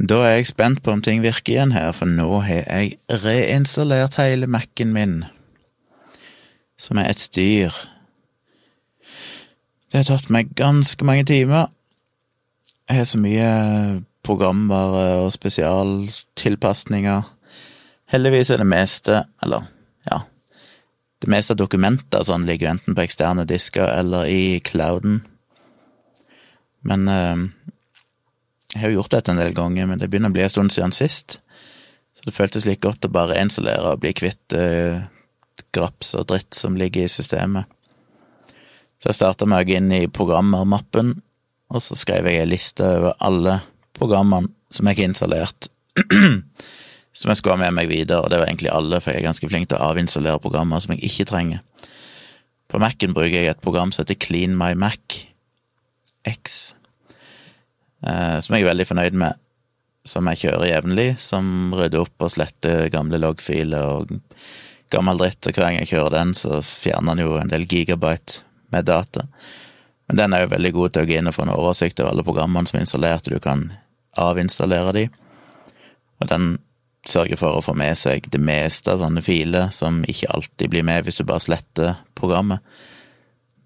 Da 0.00 0.22
er 0.24 0.38
jeg 0.38 0.46
spent 0.48 0.80
på 0.82 0.94
om 0.94 1.02
ting 1.04 1.20
virker 1.20 1.52
igjen 1.52 1.74
her, 1.76 1.90
for 1.92 2.08
nå 2.08 2.40
har 2.46 2.62
jeg 2.64 2.94
reinstallert 3.22 4.16
hele 4.16 4.48
Mac-en 4.48 4.94
min, 4.94 5.18
som 6.80 6.96
er 6.96 7.10
et 7.12 7.20
styr. 7.20 7.76
Det 9.92 10.00
har 10.00 10.08
tatt 10.08 10.30
meg 10.32 10.54
ganske 10.56 11.04
mange 11.04 11.26
timer. 11.28 11.68
Jeg 12.88 13.02
har 13.02 13.08
så 13.10 13.20
mye 13.20 13.50
programmer 14.24 14.96
og 15.20 15.32
spesialtilpasninger. 15.36 17.28
Heldigvis 18.12 18.50
er 18.50 18.62
det 18.62 18.70
meste, 18.72 19.22
eller 19.44 19.68
ja, 20.08 20.22
det 21.20 21.28
meste 21.28 21.52
av 21.52 21.60
dokumenter 21.60 22.24
sånn 22.24 22.48
ligger 22.48 22.72
enten 22.72 22.96
på 22.96 23.04
eksterne 23.04 23.44
disker 23.44 23.92
eller 23.92 24.24
i 24.24 24.56
clouden. 24.64 25.20
Men 26.82 27.08
eh, 27.12 27.44
jeg 28.72 28.80
har 28.80 28.92
jo 28.92 29.00
gjort 29.02 29.12
dette 29.12 29.32
en 29.32 29.40
del 29.40 29.54
ganger, 29.56 29.88
men 29.88 30.00
det 30.00 30.08
begynner 30.08 30.32
å 30.32 30.36
bli 30.36 30.44
en 30.46 30.52
stund 30.52 30.72
siden 30.72 30.94
sist. 30.96 31.40
Så 32.16 32.24
det 32.24 32.34
føltes 32.36 32.66
litt 32.68 32.80
godt 32.84 33.04
å 33.04 33.12
bare 33.12 33.40
installere 33.40 33.92
og 33.92 34.00
bli 34.00 34.14
kvitt 34.16 34.56
eh, 34.56 35.02
graps 35.76 36.14
og 36.16 36.28
dritt 36.30 36.56
som 36.56 36.76
ligger 36.78 37.04
i 37.04 37.12
systemet. 37.12 37.68
Så 39.02 39.10
jeg 39.10 39.18
starta 39.18 39.48
med 39.50 39.60
å 39.60 39.66
gå 39.66 39.76
inn 39.76 39.92
i 39.92 40.06
programmermappen, 40.06 41.16
og 41.72 41.82
så 41.82 41.96
skrev 41.98 42.28
jeg 42.30 42.44
ei 42.44 42.48
liste 42.48 42.86
over 42.86 43.16
alle 43.24 43.58
programmene 43.98 44.52
som 44.72 44.88
jeg 44.88 45.00
har 45.00 45.10
installert, 45.10 45.68
som 47.18 47.32
jeg 47.32 47.40
skulle 47.40 47.56
ha 47.56 47.62
med 47.64 47.76
meg 47.76 47.90
videre, 47.90 48.22
og 48.22 48.30
det 48.32 48.38
var 48.40 48.48
egentlig 48.48 48.72
alle, 48.72 49.00
for 49.02 49.12
jeg 49.12 49.20
er 49.20 49.28
ganske 49.28 49.50
flink 49.50 49.68
til 49.68 49.80
å 49.80 49.90
avinstallere 49.90 50.40
programmer 50.40 50.80
som 50.80 50.94
jeg 50.94 51.10
ikke 51.10 51.28
trenger. 51.28 51.60
På 52.72 52.80
Mac-en 52.80 53.12
bruker 53.12 53.36
jeg 53.36 53.52
et 53.52 53.64
program 53.64 53.92
som 53.92 54.06
heter 54.06 54.20
Clean 54.22 54.54
My 54.56 54.72
Mac 54.78 55.18
X, 56.24 56.72
som 58.02 58.56
jeg 58.56 58.64
er 58.64 58.72
veldig 58.72 58.86
fornøyd 58.88 59.14
med, 59.14 59.38
som 60.08 60.26
jeg 60.30 60.40
kjører 60.40 60.70
jevnlig, 60.72 61.08
som 61.22 61.70
rydder 61.78 62.02
opp 62.02 62.24
og 62.26 62.32
sletter 62.34 62.88
gamle 62.90 63.20
loggfiler 63.22 64.00
og 64.00 64.16
gammel 64.92 65.20
dritt, 65.20 65.46
og 65.46 65.54
hver 65.54 65.68
gang 65.68 65.78
jeg 65.80 65.92
kjører 65.92 66.16
den, 66.16 66.34
så 66.36 66.58
fjerner 66.66 67.14
den 67.14 67.24
jo 67.24 67.36
en 67.38 67.52
del 67.52 67.66
gigabyte 67.70 68.42
med 68.74 68.88
data. 68.90 69.26
Men 70.10 70.18
den 70.18 70.34
er 70.34 70.44
jo 70.44 70.52
veldig 70.52 70.72
god 70.76 70.92
til 70.92 71.04
å 71.04 71.08
gå 71.08 71.16
inn 71.16 71.30
og 71.30 71.36
få 71.36 71.46
en 71.46 71.54
oversikt 71.54 72.02
over 72.02 72.12
alle 72.12 72.26
programmene 72.26 72.68
som 72.68 72.78
er 72.78 72.86
installert, 72.86 73.28
og 73.28 73.38
du 73.38 73.44
kan 73.44 73.64
avinstallere 74.20 74.94
de. 74.96 75.06
Og 76.20 76.28
den 76.30 76.48
sørger 77.08 77.38
for 77.40 77.58
å 77.58 77.64
få 77.64 77.74
med 77.78 77.98
seg 77.98 78.28
det 78.30 78.40
meste 78.42 78.92
av 78.92 79.00
sånne 79.02 79.24
filer 79.24 79.72
som 79.74 80.02
ikke 80.06 80.30
alltid 80.34 80.70
blir 80.70 80.86
med 80.86 81.06
hvis 81.06 81.18
du 81.18 81.26
bare 81.26 81.42
sletter 81.42 81.96
programmet. 82.18 82.62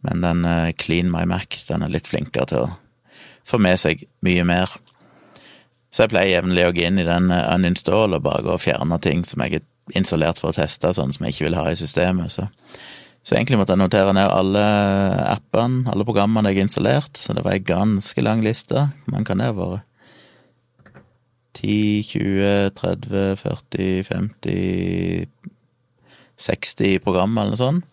Men 0.06 0.22
den 0.22 0.44
eh, 0.48 0.72
Clean 0.78 1.10
My 1.10 1.24
Mac, 1.28 1.58
den 1.68 1.82
er 1.82 1.92
litt 1.92 2.08
flinkere 2.08 2.48
til 2.48 2.62
å 2.62 2.74
få 3.46 3.60
med 3.62 3.80
seg 3.80 4.04
mye 4.26 4.44
mer. 4.46 4.74
Så 5.90 6.04
jeg 6.04 6.12
pleier 6.12 6.36
jevnlig 6.36 6.66
å 6.66 6.74
gå 6.76 6.84
inn 6.88 7.00
i 7.00 7.06
den 7.06 7.30
eh, 7.32 7.48
uninstall 7.54 8.16
og 8.16 8.26
bare 8.26 8.44
gå 8.44 8.54
og 8.56 8.62
fjerne 8.62 8.98
ting 9.02 9.24
som 9.24 9.44
jeg 9.44 9.58
har 9.58 9.96
installert 9.96 10.40
for 10.42 10.50
å 10.50 10.56
teste, 10.56 10.92
sånn 10.92 11.14
som 11.14 11.26
jeg 11.26 11.36
ikke 11.36 11.48
vil 11.48 11.58
ha 11.58 11.66
i 11.70 11.78
systemet. 11.78 12.34
Så, 12.34 12.48
så 13.22 13.36
egentlig 13.36 13.60
måtte 13.60 13.76
jeg 13.76 13.84
notere 13.84 14.14
ned 14.16 14.28
alle 14.28 14.64
appene, 15.30 15.86
alle 15.92 16.06
programmene 16.06 16.52
jeg 16.52 16.60
har 16.60 16.68
installert, 16.68 17.20
så 17.20 17.36
det 17.36 17.46
var 17.46 17.56
ei 17.56 17.64
ganske 17.64 18.24
lang 18.24 18.42
liste. 18.44 18.88
Man 19.10 19.26
kan 19.26 19.40
det 19.40 19.52
ha 19.52 19.56
vært 19.56 19.84
10, 21.56 22.02
20, 22.04 22.74
30, 22.76 23.36
40, 23.40 24.02
50 24.10 25.54
60 26.36 26.98
programmer 27.00 27.46
eller 27.46 27.56
noe 27.56 27.60
sånt. 27.60 27.92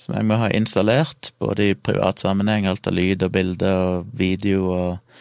Som 0.00 0.14
jeg 0.16 0.24
må 0.30 0.38
ha 0.40 0.48
installert, 0.56 1.34
både 1.42 1.70
i 1.70 1.76
privat 1.76 2.22
sammenheng, 2.22 2.64
alt 2.64 2.88
av 2.88 2.94
lyd 2.96 3.20
og 3.26 3.34
bilde 3.34 3.72
og 3.82 4.06
video 4.16 4.70
og 4.72 5.18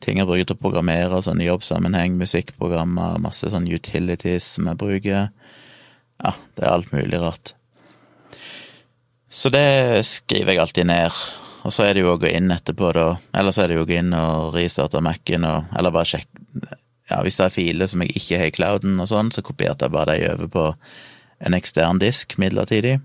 ting 0.00 0.20
jeg 0.20 0.28
bruker 0.28 0.46
til 0.46 0.56
å 0.56 0.60
programmere, 0.60 1.18
sånn 1.24 1.42
jobbsammenheng, 1.42 2.14
musikkprogrammer, 2.20 3.18
masse 3.20 3.50
sånn 3.50 3.66
utilities 3.68 4.54
som 4.54 4.70
jeg 4.70 4.78
bruker. 4.80 5.32
Ja, 6.22 6.32
det 6.54 6.64
er 6.64 6.70
alt 6.70 6.94
mulig 6.94 7.20
rart. 7.20 7.56
Så 9.30 9.50
det 9.52 10.06
skriver 10.06 10.54
jeg 10.54 10.62
alltid 10.62 10.90
ned. 10.90 11.20
Og 11.66 11.74
så 11.74 11.84
er 11.84 11.94
det 11.94 12.06
jo 12.06 12.14
å 12.14 12.20
gå 12.20 12.30
inn 12.30 12.54
etterpå, 12.54 12.94
da. 12.96 13.10
Eller 13.36 13.52
så 13.52 13.64
er 13.64 13.70
det 13.70 13.80
jo 13.80 13.84
å 13.84 13.90
gå 13.90 13.98
inn 13.98 14.14
og 14.16 14.54
restarte 14.54 15.02
Mac-en, 15.04 15.44
eller 15.44 15.94
bare 15.94 16.14
sjekke 16.14 16.78
Ja, 17.10 17.24
hvis 17.26 17.40
det 17.40 17.48
er 17.48 17.50
filer 17.50 17.88
som 17.90 18.04
jeg 18.04 18.14
ikke 18.14 18.38
har 18.38 18.46
i 18.46 18.52
clouden 18.54 19.00
og 19.02 19.08
sånn, 19.10 19.32
så 19.34 19.42
kopierte 19.42 19.88
jeg 19.88 19.94
bare 19.96 20.14
de 20.14 20.28
over 20.30 20.46
på 20.54 20.66
en 21.42 21.56
ekstern 21.56 21.98
disk 21.98 22.36
midlertidig. 22.38 23.00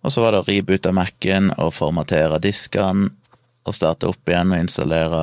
Og 0.00 0.12
så 0.12 0.22
var 0.24 0.32
det 0.32 0.42
å 0.42 0.48
reboote 0.48 0.92
Mac-en 0.96 1.50
og 1.58 1.74
formatere 1.76 2.40
diskene 2.42 3.10
og 3.68 3.76
starte 3.76 4.08
opp 4.08 4.28
igjen 4.30 4.54
og 4.54 4.62
installere 4.62 5.22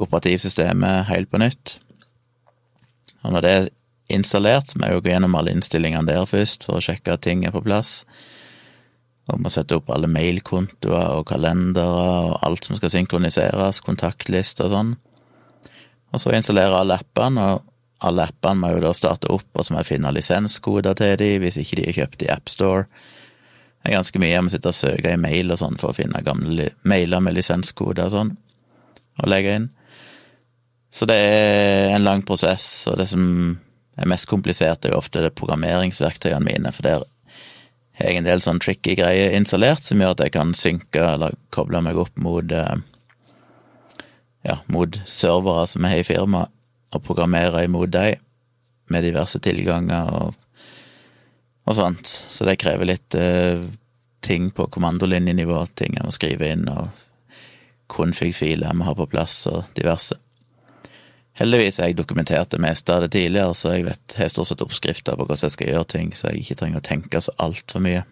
operativsystemet 0.00 1.08
helt 1.10 1.30
på 1.30 1.40
nytt. 1.42 1.76
Og 3.22 3.34
når 3.34 3.44
det 3.44 3.52
er 3.52 3.68
installert, 4.16 4.70
så 4.70 4.78
må 4.78 4.88
jeg 4.88 4.96
jo 4.96 5.02
gå 5.04 5.12
gjennom 5.12 5.36
alle 5.38 5.52
innstillingene 5.54 6.08
der 6.08 6.28
først 6.28 6.66
for 6.66 6.78
å 6.78 6.84
sjekke 6.84 7.14
at 7.14 7.24
ting 7.26 7.44
er 7.46 7.54
på 7.54 7.62
plass. 7.64 8.02
Og 9.30 9.38
må 9.38 9.52
sette 9.52 9.76
opp 9.78 9.92
alle 9.94 10.10
mailkontoer 10.10 11.18
og 11.18 11.28
kalendere 11.30 11.86
og 11.86 12.38
alt 12.42 12.66
som 12.66 12.78
skal 12.78 12.90
synkroniseres, 12.96 13.82
kontaktlister 13.84 14.66
og 14.66 14.74
sånn. 14.74 14.94
Og 16.12 16.20
så 16.20 16.34
installere 16.36 16.80
alle 16.80 16.98
appene, 17.00 17.44
og 17.54 17.71
alle 18.06 18.26
appene 18.28 18.60
må 18.62 18.72
jo 18.74 18.82
da 18.84 18.92
starte 18.96 19.30
opp, 19.32 19.48
og 19.54 19.64
så 19.64 19.74
må 19.74 19.82
jeg 19.82 19.94
finne 19.94 20.12
lisenskoder 20.14 20.96
til 20.98 21.16
de, 21.20 21.32
hvis 21.42 21.58
ikke 21.62 21.78
de 21.80 21.88
er 21.88 21.98
kjøpt 22.00 22.24
i 22.26 22.30
AppStore. 22.34 22.86
Det 23.82 23.90
er 23.90 23.96
ganske 23.96 24.22
mye 24.22 24.30
jeg 24.30 24.46
må 24.46 24.52
sitte 24.52 24.70
og 24.70 24.78
søke 24.78 25.14
i 25.14 25.20
mail 25.20 25.50
og 25.50 25.58
sånn 25.58 25.78
for 25.80 25.90
å 25.90 25.96
finne 25.96 26.22
gamle 26.26 26.70
mailer 26.86 27.22
med 27.24 27.34
lisenskoder 27.38 28.06
og 28.06 28.14
sånn, 28.14 28.34
og 29.22 29.30
legge 29.30 29.56
inn. 29.58 29.70
Så 30.92 31.08
det 31.08 31.16
er 31.16 31.94
en 31.96 32.04
lang 32.04 32.22
prosess, 32.28 32.86
og 32.90 32.98
det 33.00 33.08
som 33.10 33.24
er 33.96 34.08
mest 34.08 34.28
komplisert, 34.30 34.84
er 34.84 34.94
jo 34.94 35.00
ofte 35.00 35.24
det 35.24 35.34
programmeringsverktøyene 35.38 36.44
mine, 36.46 36.72
for 36.74 36.86
der 36.86 37.06
har 37.98 38.08
jeg 38.08 38.22
en 38.22 38.28
del 38.28 38.42
sånn 38.44 38.60
tricky 38.62 38.94
greier 38.96 39.34
installert 39.36 39.84
som 39.84 40.00
gjør 40.00 40.14
at 40.14 40.24
jeg 40.24 40.34
kan 40.36 40.54
synke 40.56 41.02
eller 41.14 41.36
koble 41.52 41.82
meg 41.84 41.98
opp 42.00 42.14
mot 42.20 42.54
eh, 42.56 42.80
ja, 44.48 44.56
mot 44.72 44.96
servere 45.06 45.66
som 45.70 45.84
jeg 45.86 45.94
har 45.94 46.02
i 46.02 46.08
firmaet, 46.08 46.52
og 46.92 47.04
programmere 47.04 47.64
imot 47.64 47.92
dem 47.92 48.20
med 48.92 49.06
diverse 49.06 49.40
tilganger 49.42 50.10
og, 50.12 50.34
og 51.64 51.78
sånt. 51.78 52.06
Så 52.06 52.44
det 52.48 52.58
krever 52.60 52.90
litt 52.92 53.16
eh, 53.16 53.62
ting 54.22 54.50
på 54.54 54.68
kommandolinjenivå, 54.72 55.64
ting 55.78 55.96
jeg 55.96 56.06
må 56.06 56.12
skrive 56.14 56.52
inn, 56.52 56.68
og 56.70 56.90
config-filer 57.92 58.68
jeg 58.68 58.78
må 58.78 58.86
ha 58.88 58.94
på 58.96 59.08
plass, 59.10 59.42
og 59.50 59.64
diverse. 59.76 60.18
Heldigvis 61.40 61.78
har 61.80 61.88
jeg 61.88 61.96
dokumentert 61.96 62.52
det 62.52 62.60
meste 62.60 62.92
av 62.92 63.06
det 63.06 63.14
tidligere, 63.14 63.54
så 63.56 63.72
jeg 63.72 63.86
vet, 63.88 64.16
har 64.18 64.32
stort 64.32 64.50
sett 64.50 64.64
oppskrifter 64.64 65.16
på 65.16 65.24
hvordan 65.24 65.46
jeg 65.46 65.54
skal 65.56 65.70
gjøre 65.72 65.88
ting, 65.94 66.12
så 66.16 66.28
jeg 66.28 66.44
ikke 66.44 66.58
trenger 66.60 66.82
å 66.82 66.88
tenke 66.88 67.22
så 67.24 67.32
altfor 67.40 67.84
mye. 67.84 68.02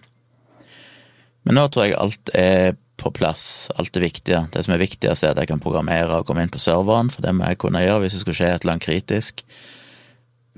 Men 1.45 1.57
nå 1.57 1.67
tror 1.69 1.87
jeg 1.87 1.99
alt 2.01 2.33
er 2.37 2.79
på 3.01 3.13
plass, 3.17 3.71
alt 3.81 3.93
det 3.97 4.05
viktige. 4.05 4.45
Det 4.53 4.65
som 4.67 4.75
er 4.75 4.83
viktigst, 4.83 5.25
er 5.25 5.35
at 5.35 5.41
jeg 5.43 5.51
kan 5.51 5.63
programmere 5.63 6.21
og 6.21 6.29
komme 6.29 6.45
inn 6.45 6.53
på 6.53 6.61
serveren, 6.63 7.11
for 7.13 7.25
det 7.25 7.35
må 7.37 7.49
jeg 7.49 7.61
kunne 7.63 7.83
gjøre 7.83 8.05
hvis 8.05 8.17
det 8.17 8.23
skulle 8.25 8.39
skje 8.39 8.51
et 8.53 8.65
eller 8.65 8.77
annet 8.77 8.87
kritisk. 8.87 9.45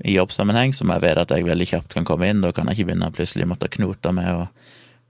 I 0.03 0.17
jobbsammenheng 0.17 0.73
så 0.75 0.85
må 0.87 0.97
jeg 0.97 1.05
vite 1.05 1.23
at 1.23 1.31
jeg 1.31 1.47
veldig 1.47 1.69
kjapt 1.69 1.95
kan 1.95 2.07
komme 2.07 2.27
inn, 2.27 2.41
da 2.43 2.51
kan 2.55 2.67
jeg 2.67 2.79
ikke 2.79 2.91
begynne 2.91 3.11
å 3.11 3.15
plutselig 3.15 3.47
måtte 3.47 3.71
knote 3.71 4.11
med 4.15 4.29
å 4.33 4.47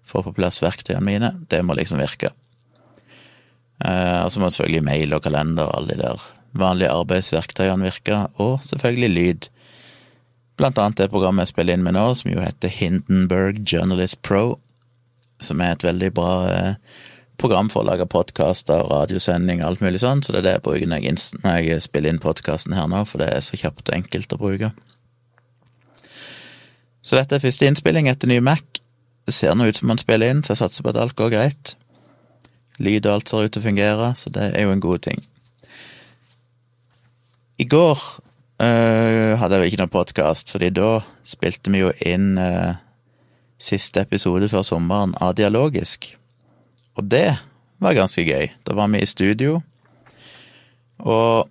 få 0.07 0.21
på 0.25 0.35
plass 0.35 0.59
verktøyene 0.61 1.05
mine. 1.07 1.31
Det 1.49 1.61
må 1.65 1.75
liksom 1.79 2.01
virke. 2.03 2.33
Eh, 3.83 4.19
og 4.23 4.31
så 4.31 4.41
må 4.41 4.51
selvfølgelig 4.51 4.85
mail 4.85 5.15
og 5.15 5.23
kalender 5.25 5.69
og 5.69 5.77
alle 5.79 5.95
de 5.95 6.03
der 6.03 6.27
vanlige 6.53 6.93
arbeidsverktøyene 6.93 7.87
virke, 7.87 8.19
og 8.37 8.59
selvfølgelig 8.67 9.09
lyd. 9.09 9.47
Blant 10.59 10.77
annet 10.77 10.99
det 11.01 11.09
programmet 11.09 11.47
jeg 11.47 11.55
spiller 11.55 11.77
inn 11.77 11.85
med 11.85 11.95
nå, 11.97 12.05
som 12.17 12.29
jo 12.29 12.43
heter 12.43 12.69
Hindenburg 12.69 13.63
Journalist 13.65 14.21
Pro, 14.21 14.59
som 15.41 15.63
er 15.63 15.73
et 15.73 15.85
veldig 15.87 16.11
bra 16.13 16.33
eh, 16.51 16.99
program 17.43 17.69
for 17.71 17.83
å 17.83 17.89
lage 17.91 18.07
podkaster, 18.09 18.85
radiosending 18.87 19.61
og 19.61 19.73
alt 19.73 19.83
mulig 19.83 20.01
sånn, 20.01 20.23
så 20.23 20.33
det 20.33 20.41
er 20.41 20.47
det 20.47 20.55
jeg 20.55 20.65
bruker 20.65 20.89
når 20.89 21.03
jeg, 21.03 21.19
når 21.43 21.59
jeg 21.59 21.83
spiller 21.85 22.13
inn 22.13 22.23
podkasten 22.23 22.75
her 22.77 22.87
nå, 22.91 23.03
for 23.09 23.21
det 23.21 23.29
er 23.33 23.43
så 23.45 23.59
kjapt 23.59 23.89
og 23.89 23.97
enkelt 23.99 24.35
å 24.35 24.39
bruke. 24.39 24.71
Så 27.03 27.19
dette 27.19 27.35
er 27.35 27.43
første 27.43 27.67
innspilling 27.67 28.07
etter 28.07 28.31
ny 28.31 28.39
Mac. 28.43 28.63
Det 29.27 29.35
ser 29.35 29.55
nå 29.55 29.67
ut 29.67 29.79
som 29.79 29.91
man 29.91 29.99
spiller 29.99 30.31
inn, 30.31 30.43
så 30.43 30.53
jeg 30.53 30.63
satser 30.63 30.85
på 30.85 30.93
at 30.93 30.99
alt 31.03 31.17
går 31.19 31.33
greit. 31.35 31.75
Lyd 32.79 33.05
og 33.05 33.17
alt 33.17 33.29
ser 33.29 33.45
ut 33.45 33.53
til 33.53 33.61
å 33.61 33.67
fungere, 33.67 34.09
så 34.17 34.31
det 34.33 34.49
er 34.55 34.65
jo 34.65 34.73
en 34.73 34.83
god 34.83 35.03
ting. 35.05 35.19
I 37.59 37.67
går 37.69 37.99
øh, 38.63 39.35
hadde 39.39 39.55
jeg 39.55 39.61
vel 39.61 39.69
ikke 39.69 39.83
noen 39.83 39.93
podkast, 39.93 40.51
fordi 40.51 40.71
da 40.73 40.95
spilte 41.27 41.71
vi 41.75 41.83
jo 41.83 41.91
inn 42.07 42.33
øh, 42.41 42.73
siste 43.61 44.03
episode 44.03 44.49
før 44.51 44.65
sommeren 44.67 45.13
av 45.21 45.35
Dialogisk. 45.37 46.13
Og 46.97 47.07
det 47.09 47.27
var 47.83 47.97
ganske 47.97 48.23
gøy. 48.25 48.51
Da 48.65 48.75
var 48.77 48.91
vi 48.93 49.01
i 49.01 49.09
studio, 49.09 49.61
og 51.03 51.49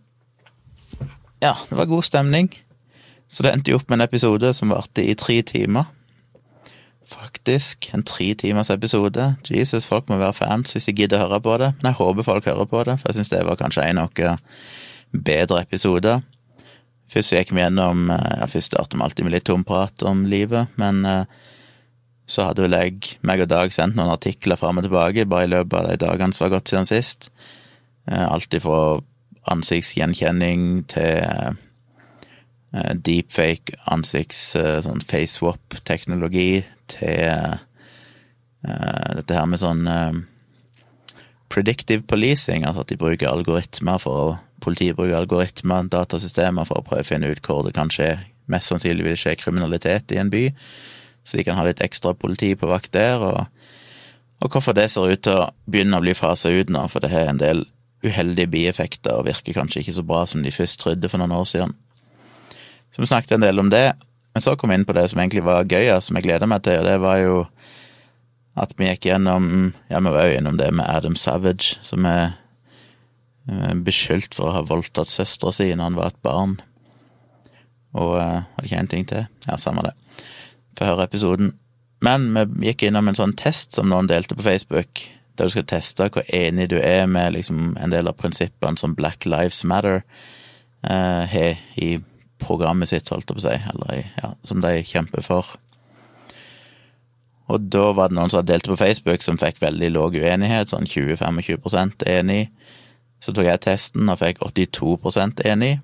ja, 1.42 1.56
det 1.68 1.76
var 1.76 1.90
god 1.90 2.02
stemning. 2.06 2.52
Så 3.28 3.42
det 3.42 3.52
endte 3.52 3.72
jo 3.72 3.80
opp 3.80 3.88
med 3.90 3.98
en 3.98 4.06
episode 4.06 4.52
som 4.54 4.72
varte 4.72 5.04
i 5.04 5.14
tre 5.18 5.42
timer. 5.42 5.84
faktisk. 7.12 7.90
En 7.94 8.02
tre 8.02 8.34
timers 8.34 8.70
episode. 8.70 9.34
Jesus, 9.50 9.86
folk 9.86 10.08
må 10.08 10.16
være 10.16 10.32
fans 10.32 10.72
hvis 10.72 10.86
de 10.88 10.94
gidder 10.96 11.20
å 11.20 11.26
høre 11.26 11.40
på 11.44 11.56
det. 11.60 11.72
Men 11.80 11.90
jeg 11.90 11.98
håper 11.98 12.22
folk 12.22 12.44
hører 12.44 12.64
på 12.64 12.84
det, 12.88 12.94
for 13.00 13.10
jeg 13.10 13.18
syns 13.18 13.28
det 13.28 13.42
var 13.44 13.58
kanskje 13.60 13.84
en 13.84 14.00
noe 14.00 14.36
bedre 15.12 15.60
episode. 15.60 16.22
Først 17.12 17.34
gikk 17.34 17.52
vi 17.52 17.60
gjennom 17.60 18.08
eh, 18.10 18.38
ja, 18.40 18.48
Først 18.48 18.72
startet 18.72 18.96
vi 18.96 19.04
alltid 19.04 19.26
med 19.26 19.34
litt 19.34 19.44
tomprat 19.44 20.02
om 20.08 20.24
livet, 20.24 20.72
men 20.80 21.04
uh, 21.04 21.26
så 22.26 22.46
hadde 22.48 22.64
vel 22.64 22.76
jeg, 22.76 23.16
meg 23.26 23.42
og 23.44 23.50
Dag, 23.50 23.72
sendt 23.74 23.96
noen 23.98 24.12
artikler 24.12 24.60
fram 24.60 24.78
og 24.80 24.86
tilbake 24.86 25.26
bare 25.28 25.48
i 25.48 25.52
løpet 25.52 25.78
av 25.78 25.90
de 25.90 25.98
dagene 26.04 26.36
som 26.36 26.46
var 26.46 26.54
gått 26.56 26.72
siden 26.72 26.88
sist. 26.88 27.30
Uh, 28.10 28.28
alt 28.28 28.54
ifra 28.54 29.00
ansiktsgjenkjenning 29.52 30.84
til 30.92 31.18
uh, 31.26 32.94
deepfake, 32.94 33.76
ansikts... 33.92 34.52
sånn 34.56 35.02
facewap-teknologi 35.04 36.62
til 36.92 37.58
dette 38.62 39.34
her 39.34 39.46
med 39.50 39.58
sånn 39.58 39.88
predictive 41.50 42.06
policing, 42.06 42.62
altså 42.62 42.84
at 42.84 42.92
de 42.92 42.98
bruker 43.00 43.26
algoritmer 43.28 43.98
for 44.00 44.20
å 44.22 44.32
Politiet 44.62 44.94
bruker 44.94 45.18
algoritmer, 45.18 45.88
datasystemer, 45.90 46.66
for 46.68 46.78
å 46.80 46.86
prøve 46.86 47.02
å 47.02 47.08
finne 47.08 47.32
ut 47.32 47.40
hvor 47.42 47.64
det 47.66 47.74
kan 47.76 47.90
skje. 47.90 48.12
Mest 48.52 48.70
sannsynlig 48.70 49.06
vil 49.08 49.18
skje 49.18 49.36
kriminalitet 49.40 50.14
i 50.14 50.20
en 50.22 50.30
by, 50.30 50.44
så 51.24 51.38
de 51.38 51.44
kan 51.46 51.58
ha 51.58 51.66
litt 51.66 51.82
ekstra 51.84 52.14
politi 52.18 52.52
på 52.58 52.70
vakt 52.70 52.92
der. 52.96 53.22
Og, 53.22 53.68
og 54.42 54.50
hvorfor 54.50 54.76
det 54.76 54.88
ser 54.90 55.12
ut 55.12 55.22
til 55.24 55.38
å 55.38 55.50
begynne 55.70 56.00
å 56.00 56.04
bli 56.04 56.16
fasa 56.18 56.50
ut 56.52 56.72
nå, 56.72 56.86
for 56.92 57.04
det 57.04 57.12
har 57.12 57.30
en 57.30 57.40
del 57.40 57.64
uheldige 58.02 58.50
bieffekter 58.50 59.14
og 59.14 59.28
virker 59.28 59.54
kanskje 59.54 59.84
ikke 59.84 59.94
så 59.94 60.06
bra 60.06 60.24
som 60.26 60.42
de 60.42 60.50
først 60.50 60.80
trodde 60.82 61.10
for 61.10 61.22
noen 61.22 61.36
år 61.36 61.46
siden. 61.46 61.76
Så 62.92 63.04
vi 63.04 63.08
snakket 63.08 63.38
en 63.38 63.46
del 63.46 63.62
om 63.62 63.70
det, 63.72 63.92
men 64.34 64.44
så 64.44 64.56
kom 64.58 64.72
vi 64.72 64.80
inn 64.80 64.88
på 64.88 64.96
det 64.96 65.06
som 65.12 65.22
egentlig 65.22 65.44
var 65.46 65.68
gøy, 65.68 65.94
og 65.94 66.02
som 66.04 66.18
jeg 66.18 66.26
gleder 66.26 66.50
meg 66.50 66.64
til, 66.66 66.80
og 66.82 66.88
det 66.88 66.98
var 67.04 67.22
jo 67.22 67.40
at 68.58 68.74
vi 68.76 68.90
gikk 68.90 69.06
gjennom 69.08 69.46
Ja, 69.88 70.02
vi 70.02 70.10
var 70.12 70.26
jo 70.26 70.34
gjennom 70.34 70.58
det 70.58 70.68
med 70.76 70.84
Adam 70.84 71.14
Savage, 71.16 71.78
som 71.86 72.04
er 72.04 72.34
Eh, 73.50 73.74
beskyldt 73.74 74.36
for 74.38 74.48
å 74.48 74.54
ha 74.54 74.62
voldtatt 74.66 75.10
søstera 75.10 75.50
si 75.54 75.72
når 75.72 75.88
han 75.88 75.98
var 75.98 76.12
et 76.12 76.20
barn. 76.22 76.58
Og 77.98 78.14
var 78.14 78.44
det 78.60 78.68
ikke 78.68 78.78
en 78.78 78.92
ting 78.92 79.08
til? 79.08 79.26
Ja, 79.48 79.58
samme 79.60 79.84
det. 79.84 79.96
Få 80.78 80.88
høre 80.88 81.08
episoden. 81.08 81.54
Men 82.02 82.30
vi 82.34 82.70
gikk 82.70 82.88
innom 82.88 83.08
en 83.10 83.18
sånn 83.18 83.36
test 83.38 83.76
som 83.76 83.90
noen 83.90 84.10
delte 84.10 84.34
på 84.34 84.44
Facebook, 84.46 85.04
der 85.38 85.48
du 85.48 85.54
skal 85.54 85.68
teste 85.70 86.08
hvor 86.12 86.26
enig 86.34 86.68
du 86.72 86.78
er 86.82 87.06
med 87.08 87.36
liksom, 87.36 87.76
en 87.80 87.92
del 87.94 88.10
av 88.10 88.18
prinsippene 88.18 88.80
som 88.80 88.96
Black 88.98 89.24
Lives 89.28 89.62
Matter 89.64 90.02
har 90.02 90.40
har 90.82 91.56
i 91.74 92.00
programmet 92.38 92.88
sitt, 92.90 93.08
holdt 93.10 93.30
jeg 93.30 93.36
på 93.36 93.42
å 93.42 93.44
si, 93.44 93.58
eller 93.74 94.00
ja, 94.18 94.32
som 94.44 94.62
de 94.62 94.82
kjemper 94.86 95.22
for. 95.22 95.54
Og 97.52 97.68
da 97.70 97.90
var 97.94 98.10
det 98.10 98.16
noen 98.16 98.32
som 98.32 98.44
delte 98.46 98.72
på 98.72 98.80
Facebook 98.80 99.22
som 99.22 99.38
fikk 99.38 99.60
veldig 99.62 99.92
låg 99.92 100.16
uenighet, 100.16 100.72
sånn 100.72 100.88
20-25 100.88 102.06
enig. 102.08 102.48
Så 103.22 103.34
tok 103.34 103.46
jeg 103.46 103.62
testen 103.62 104.10
og 104.10 104.18
fikk 104.18 104.42
82% 104.42 105.44
enig. 105.46 105.76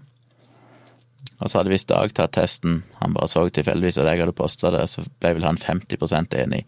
Og 1.39 1.51
så 1.51 1.61
hadde 1.61 1.71
visst 1.71 1.91
Dag 1.91 2.13
tatt 2.15 2.35
testen, 2.35 2.83
han 2.99 3.15
bare 3.15 3.31
så 3.31 3.45
tilfeldigvis 3.51 4.01
at 4.01 4.09
jeg 4.11 4.23
hadde 4.23 4.35
posta 4.37 4.73
det, 4.75 4.87
så 4.91 5.05
ble 5.21 5.37
vel 5.37 5.47
han 5.47 5.59
50% 5.61 6.35
enig. 6.39 6.65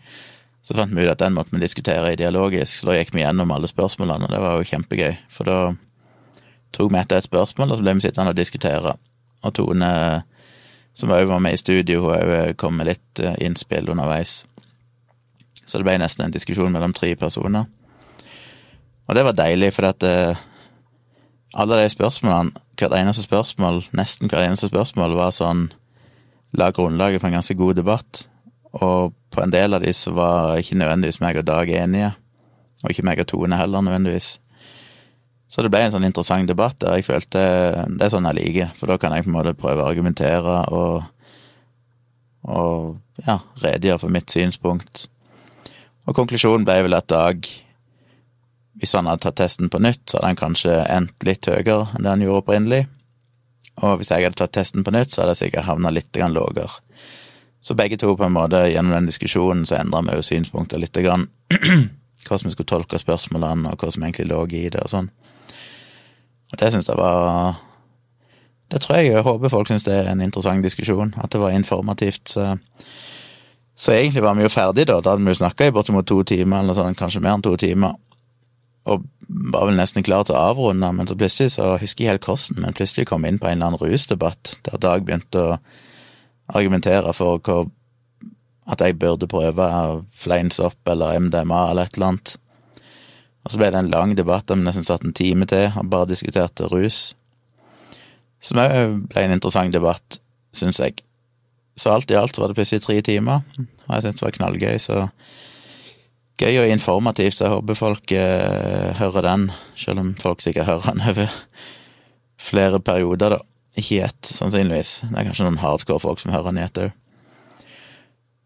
Så 0.62 0.76
fant 0.76 0.92
vi 0.94 1.06
ut 1.06 1.10
at 1.10 1.22
den 1.22 1.34
måtte 1.34 1.54
vi 1.54 1.62
diskutere 1.62 2.12
ideologisk, 2.14 2.80
så 2.80 2.90
da 2.90 2.98
gikk 2.98 3.14
vi 3.16 3.24
gjennom 3.24 3.50
alle 3.54 3.70
spørsmålene, 3.70 4.28
og 4.28 4.34
det 4.34 4.42
var 4.42 4.58
jo 4.58 4.68
kjempegøy. 4.70 5.14
For 5.32 5.48
da 5.48 5.58
tok 6.76 6.92
vi 6.92 7.00
etter 7.00 7.18
et 7.18 7.26
spørsmål, 7.26 7.72
og 7.72 7.80
så 7.80 7.86
ble 7.86 7.96
vi 7.96 8.04
sittende 8.04 8.34
og 8.34 8.38
diskutere. 8.38 8.94
Og 9.40 9.54
Tone, 9.56 9.90
som 10.92 11.14
òg 11.16 11.26
var 11.30 11.42
med 11.42 11.56
i 11.56 11.60
studio, 11.60 12.04
hun 12.10 12.36
òg 12.36 12.54
kom 12.60 12.76
med 12.76 12.90
litt 12.92 13.22
eh, 13.24 13.38
innspill 13.40 13.88
underveis. 13.90 14.42
Så 15.64 15.78
det 15.78 15.86
ble 15.86 15.96
nesten 16.02 16.26
en 16.26 16.34
diskusjon 16.34 16.72
mellom 16.74 16.92
tre 16.94 17.14
personer. 17.16 17.66
Og 19.08 19.16
det 19.16 19.24
var 19.26 19.38
deilig, 19.38 19.72
for 19.74 19.88
at 19.88 20.04
eh, 20.06 20.44
alle 21.58 21.80
de 21.80 21.88
spørsmålene, 21.90 22.68
hvert 22.80 22.96
eneste 22.98 23.24
spørsmål, 23.26 23.84
nesten 23.96 24.30
hvert 24.30 24.48
eneste 24.48 24.70
spørsmål, 24.70 25.16
var 25.18 25.36
sånn 25.36 25.68
La 26.58 26.72
grunnlaget 26.74 27.20
for 27.22 27.30
en 27.30 27.36
ganske 27.38 27.54
god 27.54 27.76
debatt. 27.78 28.24
Og 28.82 29.12
på 29.30 29.42
en 29.42 29.52
del 29.54 29.76
av 29.76 29.84
de 29.84 29.92
så 29.94 30.10
var 30.16 30.58
ikke 30.58 30.78
nødvendigvis 30.80 31.20
meg 31.22 31.38
og 31.38 31.46
Dag 31.46 31.70
enige. 31.70 32.08
Og 32.82 32.90
ikke 32.90 33.04
meg 33.06 33.22
og 33.22 33.28
Tone 33.30 33.58
heller, 33.60 33.84
nødvendigvis. 33.86 34.32
Så 35.50 35.62
det 35.62 35.70
ble 35.70 35.84
en 35.84 35.94
sånn 35.94 36.06
interessant 36.06 36.50
debatt 36.50 36.78
der 36.82 36.98
jeg 36.98 37.08
følte 37.08 37.40
Det 37.98 38.04
er 38.06 38.12
sånn 38.12 38.26
jeg 38.30 38.38
liker, 38.38 38.74
for 38.78 38.90
da 38.90 38.98
kan 39.02 39.14
jeg 39.14 39.26
på 39.26 39.32
en 39.32 39.36
måte 39.38 39.54
prøve 39.58 39.82
å 39.82 39.90
argumentere 39.90 40.58
og 40.74 41.08
og 42.48 42.96
ja, 43.26 43.38
redegjøre 43.60 44.00
for 44.00 44.12
mitt 44.12 44.32
synspunkt. 44.32 45.10
Og 46.08 46.16
konklusjonen 46.16 46.64
ble 46.64 46.78
vel 46.86 46.96
at 46.96 47.10
Dag 47.12 47.44
hvis 48.78 48.94
han 48.94 49.08
hadde 49.10 49.24
tatt 49.24 49.38
testen 49.40 49.70
på 49.70 49.80
nytt, 49.82 50.04
så 50.06 50.18
hadde 50.18 50.30
han 50.30 50.38
kanskje 50.38 50.76
endt 50.86 51.26
litt 51.26 51.46
høyere 51.48 51.88
enn 51.96 52.04
det 52.04 52.12
han 52.12 52.22
gjorde 52.24 52.42
opprinnelig. 52.44 52.82
Og 53.80 54.00
hvis 54.00 54.12
jeg 54.12 54.26
hadde 54.26 54.38
tatt 54.38 54.54
testen 54.54 54.84
på 54.86 54.92
nytt, 54.94 55.14
så 55.14 55.22
hadde 55.22 55.34
jeg 55.34 55.46
sikkert 55.46 55.68
havna 55.68 55.92
litt 55.94 56.16
lavere. 56.16 56.68
Så 57.60 57.76
begge 57.76 57.98
to, 58.00 58.14
på 58.16 58.24
en 58.24 58.32
måte, 58.32 58.62
gjennom 58.72 58.94
den 58.94 59.08
diskusjonen, 59.10 59.66
så 59.68 59.80
endra 59.80 60.00
vi 60.06 60.16
jo 60.16 60.24
synspunkter 60.24 60.80
litt. 60.80 60.96
Grann. 60.96 61.28
Hvordan 62.26 62.48
vi 62.48 62.54
skulle 62.54 62.68
tolke 62.68 63.00
spørsmålene, 63.00 63.72
og 63.72 63.80
hva 63.80 63.90
som 63.92 64.04
egentlig 64.04 64.30
lå 64.30 64.44
i 64.56 64.68
det, 64.72 64.80
og 64.84 64.92
sånn. 64.92 65.10
Og 66.50 66.60
det 66.60 66.70
syns 66.72 66.88
jeg 66.88 66.98
var 66.98 67.60
Det 68.70 68.80
tror 68.82 68.96
jeg 68.96 69.12
jeg 69.12 69.22
håper 69.26 69.50
folk 69.52 69.68
syns 69.68 69.84
det 69.86 69.94
er 69.94 70.08
en 70.10 70.22
interessant 70.22 70.64
diskusjon, 70.64 71.14
at 71.18 71.32
det 71.32 71.40
var 71.42 71.50
informativt. 71.50 72.28
Så, 72.30 72.54
så 73.74 73.92
egentlig 73.92 74.22
var 74.22 74.38
vi 74.38 74.46
jo 74.46 74.52
ferdig 74.52 74.86
da. 74.86 75.00
Da 75.00 75.12
hadde 75.12 75.24
vi 75.26 75.34
jo 75.34 75.40
snakka 75.40 75.66
i 75.66 75.74
bortimot 75.74 76.06
to 76.06 76.22
timer, 76.22 76.62
eller 76.62 76.78
sånn, 76.78 76.96
kanskje 76.96 77.22
mer 77.24 77.36
enn 77.36 77.44
to 77.44 77.56
timer 77.60 77.98
og 78.88 79.04
var 79.28 79.68
vel 79.68 79.78
nesten 79.78 80.04
klar 80.06 80.24
til 80.26 80.34
å 80.34 80.44
avrunde, 80.50 80.88
men 80.96 81.08
så 81.08 81.16
plutselig 81.18 81.54
så 81.54 81.74
husker 81.80 82.04
jeg 82.04 82.14
helt 82.14 82.26
hvordan, 82.26 82.62
men 82.64 82.76
plutselig 82.76 83.06
kom 83.10 83.24
jeg 83.24 83.34
inn 83.34 83.42
på 83.42 83.50
en 83.50 83.58
eller 83.58 83.72
annen 83.72 83.82
rusdebatt, 83.82 84.56
der 84.66 84.80
Dag 84.82 85.04
begynte 85.06 85.42
å 85.44 85.58
argumentere 86.50 87.12
for 87.14 87.42
hva, 87.46 87.64
at 88.70 88.82
jeg 88.84 88.98
burde 88.98 89.28
prøve 89.30 89.66
fleinsopp 90.14 90.90
eller 90.90 91.18
MDMA 91.26 91.60
eller 91.70 91.88
et 91.88 91.98
eller 91.98 92.12
annet. 92.12 92.34
Og 93.44 93.52
så 93.52 93.60
ble 93.60 93.70
det 93.72 93.80
en 93.80 93.92
lang 93.92 94.14
debatt 94.18 94.46
der 94.48 94.58
vi 94.58 94.66
nesten 94.66 94.86
satt 94.86 95.06
en 95.06 95.16
time 95.16 95.46
til 95.50 95.70
og 95.70 95.88
bare 95.90 96.10
diskuterte 96.10 96.68
rus. 96.70 97.14
Som 98.40 98.60
òg 98.62 99.06
ble 99.10 99.24
en 99.24 99.36
interessant 99.36 99.74
debatt, 99.74 100.20
syns 100.56 100.80
jeg. 100.80 101.00
Så 101.76 101.92
alt 101.92 102.10
i 102.12 102.18
alt 102.18 102.38
var 102.38 102.50
det 102.50 102.58
plutselig 102.58 102.84
tre 102.84 102.98
timer, 103.04 103.44
og 103.58 103.94
jeg 103.94 104.04
syntes 104.04 104.20
det 104.20 104.26
var 104.26 104.36
knallgøy, 104.36 104.76
så 104.82 105.06
gøy 106.40 106.62
og 106.62 106.70
informativt, 106.72 107.36
så 107.36 107.46
jeg 107.46 107.54
håper 107.54 107.78
folk 107.78 108.12
eh, 108.16 108.96
hører 108.98 109.26
den, 109.26 109.46
selv 109.78 110.02
om 110.02 110.14
folk 110.20 110.40
sikkert 110.42 110.68
hører 110.70 110.94
den 110.94 111.04
over 111.10 111.34
flere 112.40 112.80
perioder, 112.80 113.36
da. 113.36 113.40
Ikke 113.78 113.94
i 113.94 114.00
ett, 114.02 114.26
sannsynligvis. 114.26 114.96
Det 115.06 115.14
er 115.14 115.28
kanskje 115.28 115.44
noen 115.46 115.60
hardcore 115.62 116.02
folk 116.02 116.18
som 116.18 116.32
hører 116.34 116.50
den 116.50 116.58
i 116.58 116.64
ett 116.64 116.80
òg. 116.82 116.96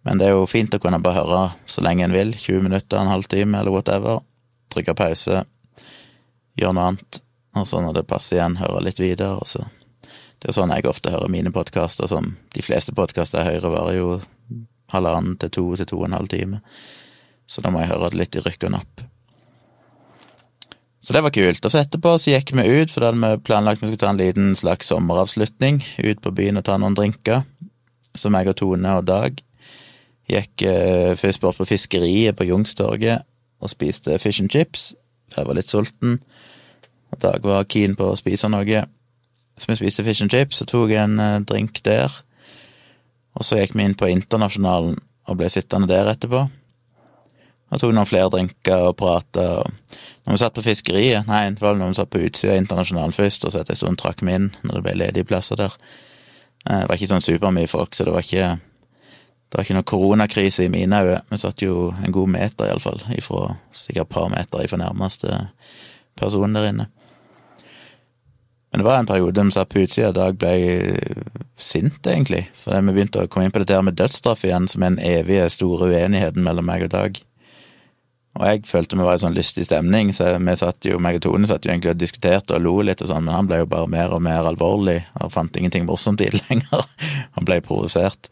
Men 0.04 0.20
det 0.20 0.26
er 0.26 0.34
jo 0.34 0.48
fint 0.50 0.74
å 0.76 0.80
kunne 0.82 1.00
bare 1.00 1.22
høre 1.22 1.38
så 1.70 1.80
lenge 1.80 2.04
en 2.04 2.12
vil, 2.12 2.34
20 2.36 2.66
minutter, 2.66 2.98
en 3.00 3.08
halvtime 3.08 3.56
eller 3.56 3.72
whatever. 3.72 4.20
Trykke 4.74 4.96
pause, 4.98 5.44
gjøre 6.60 6.76
noe 6.76 6.90
annet, 6.90 7.22
og 7.56 7.70
så 7.70 7.80
når 7.80 7.96
det 8.00 8.08
passer 8.10 8.36
igjen, 8.36 8.58
høre 8.60 8.82
litt 8.84 9.00
videre, 9.00 9.38
og 9.38 9.48
så 9.48 9.64
Det 10.44 10.50
er 10.50 10.56
sånn 10.58 10.72
jeg 10.74 10.84
ofte 10.84 11.08
hører 11.08 11.30
mine 11.32 11.48
podkaster, 11.54 12.04
som 12.10 12.34
de 12.52 12.60
fleste 12.60 12.92
podkaster 12.92 13.40
jeg 13.40 13.62
hører, 13.62 13.70
varer 13.72 13.94
jo 13.96 14.08
halvannen 14.92 15.38
til 15.40 15.50
to 15.56 15.62
til 15.80 15.88
to 15.88 15.96
og 16.02 16.04
en 16.10 16.16
halv 16.18 16.28
time 16.28 16.58
så 17.54 17.62
da 17.62 17.70
må 17.70 17.82
jeg 17.82 17.92
høre 17.92 18.10
det 18.10 18.18
litt 18.18 18.38
i 18.38 18.42
rykk 18.42 18.66
og 18.66 18.72
napp. 18.74 19.04
Så 21.04 21.12
det 21.12 21.20
var 21.20 21.34
kult. 21.36 21.60
Og 21.60 21.72
så 21.72 21.82
etterpå 21.82 22.14
så 22.18 22.32
gikk 22.32 22.54
vi 22.56 22.64
ut, 22.64 22.90
for 22.90 23.04
da 23.04 23.10
hadde 23.12 23.28
vi 23.36 23.44
planlagt 23.46 23.82
vi 23.82 23.90
skulle 23.90 24.00
ta 24.00 24.10
en 24.10 24.18
liten 24.18 24.54
slags 24.56 24.88
sommeravslutning. 24.88 25.82
Ut 26.00 26.22
på 26.24 26.32
byen 26.34 26.58
og 26.58 26.64
ta 26.66 26.78
noen 26.80 26.96
drinker. 26.96 27.44
Så 28.16 28.32
meg 28.32 28.48
og 28.48 28.56
Tone 28.58 28.96
og 28.98 29.04
Dag 29.06 29.42
gikk 30.30 30.64
eh, 30.64 31.12
først 31.20 31.42
bort 31.42 31.58
på 31.60 31.66
fiskeriet 31.68 32.38
på 32.38 32.46
Youngstorget 32.48 33.26
og 33.60 33.68
spiste 33.68 34.16
fish 34.22 34.40
and 34.40 34.48
chips. 34.50 34.94
For 35.28 35.42
jeg 35.42 35.50
var 35.50 35.58
litt 35.60 35.72
sulten. 35.72 36.18
Og 37.12 37.20
Dag 37.20 37.44
var 37.44 37.68
keen 37.68 37.98
på 38.00 38.08
å 38.08 38.16
spise 38.18 38.48
noe. 38.48 38.84
Så 39.60 39.70
vi 39.70 39.76
spiste 39.78 40.06
fish 40.08 40.24
and 40.24 40.32
chips 40.32 40.64
og 40.64 40.72
tok 40.72 40.96
en 40.96 41.20
eh, 41.20 41.40
drink 41.44 41.84
der. 41.84 42.16
Og 43.36 43.44
så 43.44 43.60
gikk 43.60 43.76
vi 43.76 43.84
inn 43.84 43.98
på 43.98 44.08
Internasjonalen 44.08 44.96
og 45.28 45.36
ble 45.36 45.52
sittende 45.52 45.90
der 45.90 46.08
etterpå. 46.16 46.46
Og 47.74 47.80
tok 47.82 47.94
noen 47.94 48.06
flere 48.06 48.30
drinker 48.30 48.88
og 48.90 48.96
prata. 49.00 49.64
Når 50.24 50.36
vi 50.36 50.40
satt 50.40 50.54
på 50.54 50.62
fiskeriet 50.64 51.26
Nei, 51.28 51.48
det 51.52 51.62
var 51.62 51.74
når 51.76 51.90
vi 51.90 51.98
satt 51.98 52.12
på 52.12 52.22
utsida 52.22 52.54
Internasjonalen 52.60 53.14
først, 53.16 53.44
og 53.44 53.52
så 53.52 53.60
etter 53.60 53.74
en 53.74 53.80
stund 53.80 54.00
trakk 54.00 54.22
vi 54.22 54.36
inn 54.36 54.52
når 54.62 54.78
det 54.78 54.84
ble 54.86 54.94
ledige 55.00 55.28
plasser 55.28 55.58
der. 55.58 55.74
Eh, 56.68 56.84
det 56.84 56.86
var 56.88 56.96
ikke 56.96 57.10
sånn 57.10 57.26
supermye 57.26 57.70
folk, 57.70 57.96
så 57.96 58.06
det 58.06 58.14
var 58.14 58.24
ikke 58.24 58.54
det 59.54 59.58
var 59.58 59.66
ikke 59.68 59.76
noe 59.76 59.86
koronakrise 59.86 60.64
i 60.64 60.70
mine 60.72 60.98
øyne. 60.98 61.20
Vi 61.30 61.38
satt 61.38 61.62
jo 61.62 61.92
en 61.94 62.14
god 62.14 62.30
meter, 62.32 62.66
iallfall, 62.66 63.02
ifra 63.14 63.52
sikkert 63.76 64.08
et 64.08 64.14
par 64.16 64.30
meter 64.32 64.64
ifra 64.64 64.80
nærmeste 64.80 65.44
person 66.18 66.56
der 66.56 66.70
inne. 66.72 66.88
Men 68.72 68.82
det 68.82 68.86
var 68.88 68.98
en 68.98 69.06
periode 69.06 69.44
vi 69.46 69.54
satt 69.54 69.70
på 69.70 69.84
utsida, 69.84 70.10
Dag 70.10 70.34
ble 70.34 70.56
sint, 71.54 72.00
egentlig. 72.02 72.48
For 72.58 72.74
vi 72.74 72.96
begynte 72.96 73.22
å 73.22 73.30
komme 73.30 73.46
inn 73.46 73.54
på 73.54 73.62
dette 73.62 73.76
her 73.76 73.86
med 73.86 73.94
dødsstraff 73.94 74.42
igjen, 74.42 74.66
som 74.66 74.82
er 74.82 74.96
den 74.96 75.04
evige 75.06 75.46
store 75.54 75.92
uenigheten 75.92 76.42
mellom 76.42 76.66
meg 76.66 76.88
og 76.88 76.90
Dag. 76.96 77.20
Og 78.34 78.42
jeg 78.48 78.64
følte 78.66 78.98
vi 78.98 79.06
var 79.06 79.14
i 79.14 79.22
sånn 79.22 79.36
lystig 79.36 79.68
stemning, 79.68 80.10
så 80.14 80.32
vi 80.34 80.56
satt 80.58 80.88
jo, 80.88 80.98
meg 81.02 81.20
og 81.20 81.24
Tone 81.28 81.46
satt 81.46 81.66
jo 81.66 81.70
egentlig 81.70 81.92
og 81.92 82.00
diskuterte 82.00 82.56
og 82.56 82.64
lo 82.64 82.74
litt 82.82 83.02
og 83.04 83.12
sånn, 83.12 83.22
men 83.28 83.36
han 83.36 83.46
ble 83.50 83.60
jo 83.62 83.70
bare 83.70 83.90
mer 83.90 84.14
og 84.16 84.24
mer 84.26 84.48
alvorlig 84.50 84.98
og 85.20 85.30
fant 85.34 85.54
ingenting 85.56 85.86
morsomt 85.86 86.24
i 86.24 86.32
det 86.34 86.42
lenger. 86.48 86.82
Han 87.38 87.46
ble 87.46 87.60
provosert. 87.62 88.26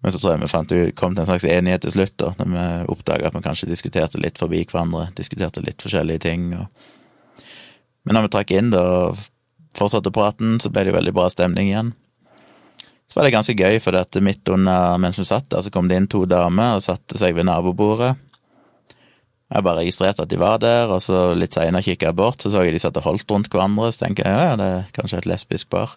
Men 0.00 0.12
så 0.12 0.20
tror 0.20 0.34
jeg 0.34 0.42
vi 0.42 0.52
fant 0.52 0.70
kom 0.96 1.16
til 1.16 1.24
en 1.24 1.28
slags 1.28 1.48
enighet 1.48 1.84
til 1.84 1.96
slutt, 1.96 2.14
da, 2.20 2.30
når 2.38 2.52
vi 2.52 2.92
oppdaga 2.92 3.28
at 3.28 3.36
vi 3.36 3.42
kanskje 3.44 3.68
diskuterte 3.68 4.20
litt 4.20 4.40
forbi 4.40 4.62
hverandre, 4.68 5.10
diskuterte 5.16 5.64
litt 5.64 5.80
forskjellige 5.84 6.24
ting. 6.28 6.52
og 6.56 6.68
men 8.04 8.16
når 8.16 8.26
vi 8.26 8.32
trakk 8.34 8.52
inn 8.56 8.70
da, 8.72 8.80
og 8.80 9.18
fortsatte 9.76 10.12
praten, 10.14 10.58
så 10.60 10.70
ble 10.72 10.86
det 10.86 10.92
jo 10.92 10.98
veldig 10.98 11.16
bra 11.16 11.28
stemning 11.32 11.68
igjen. 11.70 11.92
Så 13.10 13.18
var 13.18 13.26
det 13.26 13.34
ganske 13.34 13.56
gøy, 13.58 13.80
for 13.82 13.96
dette 13.96 14.22
midt 14.22 14.48
under 14.52 14.96
mens 15.02 15.18
vi 15.18 15.26
satt 15.26 15.50
der, 15.50 15.64
så 15.64 15.72
kom 15.74 15.90
det 15.90 15.98
inn 15.98 16.08
to 16.10 16.24
damer 16.30 16.78
og 16.78 16.84
satte 16.84 17.18
seg 17.20 17.36
ved 17.36 17.48
nabobordet. 17.50 18.14
Jeg 19.50 19.66
bare 19.66 19.80
registrerte 19.82 20.22
at 20.22 20.30
de 20.30 20.38
var 20.38 20.60
der, 20.62 20.92
og 20.94 21.02
så 21.02 21.32
litt 21.34 21.56
seinere 21.56 21.82
kikka 21.82 22.10
jeg 22.12 22.18
bort, 22.20 22.42
så 22.42 22.52
så 22.52 22.62
jeg 22.62 22.76
de 22.76 22.82
satt 22.82 22.98
og 23.00 23.06
holdt 23.08 23.32
rundt 23.32 23.50
hverandre, 23.50 23.90
så 23.90 24.04
tenker 24.04 24.28
jeg 24.28 24.36
ja, 24.46 24.58
det 24.58 24.68
er 24.76 24.90
kanskje 24.94 25.18
et 25.18 25.30
lesbisk 25.30 25.70
par. 25.74 25.96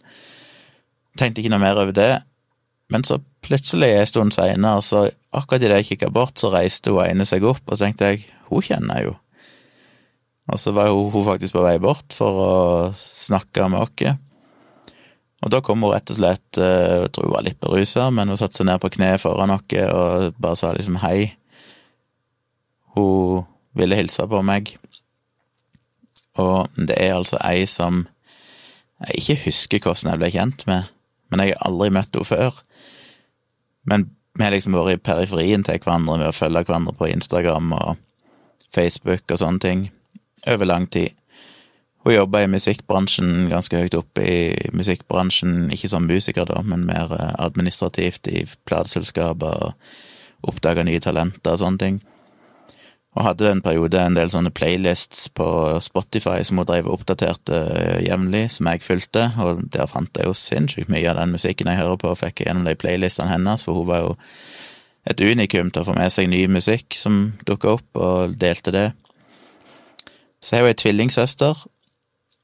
Tenkte 1.19 1.43
ikke 1.43 1.51
noe 1.53 1.62
mer 1.62 1.77
over 1.77 1.93
det, 1.93 2.13
men 2.89 3.05
så 3.05 3.19
plutselig 3.45 3.91
en 3.93 4.10
stund 4.10 4.33
seinere, 4.33 4.81
så 4.81 5.05
akkurat 5.33 5.62
idet 5.62 5.83
jeg 5.83 5.91
kikka 5.93 6.10
bort, 6.13 6.39
så 6.41 6.50
reiste 6.53 6.93
hun 6.93 7.05
ene 7.05 7.27
seg 7.29 7.45
opp, 7.45 7.62
og 7.67 7.77
så 7.77 7.86
tenkte 7.86 8.10
jeg 8.10 8.25
hun 8.50 8.65
kjenner 8.65 9.00
jeg 9.00 9.12
jo. 9.12 9.15
Og 10.51 10.60
så 10.60 10.74
var 10.75 10.89
hun 10.91 11.25
faktisk 11.25 11.55
på 11.55 11.63
vei 11.63 11.77
bort 11.79 12.15
for 12.17 12.41
å 12.41 12.53
snakke 12.98 13.69
med 13.72 13.86
oss. 13.86 14.17
Og 15.43 15.51
da 15.51 15.60
kom 15.63 15.83
hun 15.83 15.93
rett 15.93 16.10
og 16.12 16.17
slett, 16.17 16.57
eh, 16.57 17.03
jeg 17.03 17.13
tror 17.13 17.27
hun 17.27 17.36
var 17.36 17.45
litt 17.45 17.60
berusa, 17.60 18.10
men 18.15 18.31
hun 18.31 18.39
satte 18.39 18.60
seg 18.60 18.67
ned 18.67 18.81
på 18.81 18.91
kne 18.95 19.13
foran 19.19 19.53
oss 19.55 19.77
og 19.86 20.36
bare 20.39 20.60
sa 20.60 20.72
liksom 20.75 21.00
hei. 21.03 21.36
Hun 22.94 23.46
ville 23.78 23.98
hilse 23.98 24.26
på 24.30 24.42
meg. 24.46 24.76
Og 26.40 26.70
det 26.78 26.98
er 26.98 27.16
altså 27.16 27.40
ei 27.46 27.66
som 27.70 28.06
jeg 29.04 29.20
ikke 29.20 29.42
husker 29.46 29.84
hvordan 29.84 30.14
jeg 30.14 30.22
ble 30.22 30.30
kjent 30.32 30.68
med, 30.70 30.92
men 31.30 31.42
jeg 31.44 31.54
har 31.54 31.68
aldri 31.68 31.90
møtt 31.94 32.14
henne 32.16 32.30
før. 32.30 32.62
Men 33.84 34.08
vi 34.38 34.46
har 34.46 34.54
liksom 34.54 34.78
vært 34.78 34.96
i 34.96 35.04
periferien 35.10 35.66
til 35.66 35.82
hverandre 35.84 36.22
ved 36.22 36.32
å 36.32 36.38
følge 36.38 36.64
hverandre 36.64 36.96
på 36.98 37.10
Instagram 37.12 37.74
og 37.78 38.00
Facebook 38.74 39.28
og 39.30 39.42
sånne 39.42 39.62
ting 39.62 39.84
over 40.50 40.70
lang 40.70 40.88
tid. 40.90 41.14
Hun 42.04 42.16
jobba 42.16 42.42
i 42.44 42.50
musikkbransjen, 42.52 43.48
ganske 43.52 43.80
høyt 43.80 43.94
oppe 43.96 44.24
i 44.28 44.72
musikkbransjen, 44.76 45.70
ikke 45.72 45.88
som 45.92 46.08
musiker 46.08 46.48
da, 46.50 46.60
men 46.68 46.84
mer 46.88 47.14
eh, 47.16 47.30
administrativt 47.40 48.28
i 48.28 48.42
plateselskaper 48.68 49.70
og 49.70 50.50
oppdaga 50.52 50.84
nye 50.84 51.00
talenter 51.00 51.56
og 51.56 51.62
sånne 51.62 51.80
ting. 51.80 52.02
Og 53.13 53.27
hadde 53.27 53.51
en 53.51 53.62
periode 53.62 54.00
en 54.01 54.15
del 54.17 54.32
sånne 54.34 54.50
playlists 54.55 55.27
på 55.38 55.46
Spotify 55.86 56.39
som 56.46 56.58
hun 56.58 56.65
drev 56.70 56.88
og 56.88 57.00
oppdaterte 57.00 57.60
eh, 57.75 58.00
jevnlig, 58.08 58.48
som 58.55 58.70
jeg 58.72 58.82
fulgte, 58.86 59.27
og 59.38 59.62
der 59.75 59.89
fant 59.91 60.17
jeg 60.17 60.25
jo 60.29 60.34
sinnssykt 60.38 60.89
mye 60.89 61.12
av 61.12 61.20
den 61.22 61.36
musikken 61.36 61.70
jeg 61.70 61.82
hører 61.82 62.00
på, 62.01 62.10
og 62.10 62.20
fikk 62.24 62.41
gjennom 62.46 62.65
de 62.65 62.74
playlistene 62.79 63.29
hennes, 63.36 63.65
for 63.65 63.77
hun 63.77 63.89
var 63.91 64.01
jo 64.08 64.15
et 65.10 65.22
unikum 65.22 65.70
til 65.70 65.84
å 65.84 65.88
få 65.91 65.98
med 65.98 66.13
seg 66.15 66.32
ny 66.32 66.46
musikk 66.50 66.98
som 66.98 67.22
dukka 67.46 67.77
opp, 67.77 67.88
og 67.93 68.36
delte 68.41 68.74
det. 68.74 68.88
Så 70.43 70.58
jeg 70.58 70.65
har 70.65 70.74
ei 70.74 70.79
tvillingsøster 70.79 71.63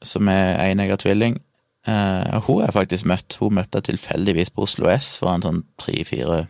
som 0.06 0.30
er 0.32 0.60
enegga 0.70 1.00
tvilling. 1.00 1.40
Eh, 1.88 2.36
og 2.38 2.46
hun 2.48 2.62
har 2.64 2.76
faktisk 2.76 3.08
møtt. 3.10 3.38
Hun 3.40 3.58
møtte 3.58 3.82
tilfeldigvis 3.84 4.54
på 4.54 4.68
Oslo 4.68 4.90
S 4.92 5.16
for 5.20 5.34
en 5.34 5.44
sånn 5.44 5.62
tre-fire 5.82 6.46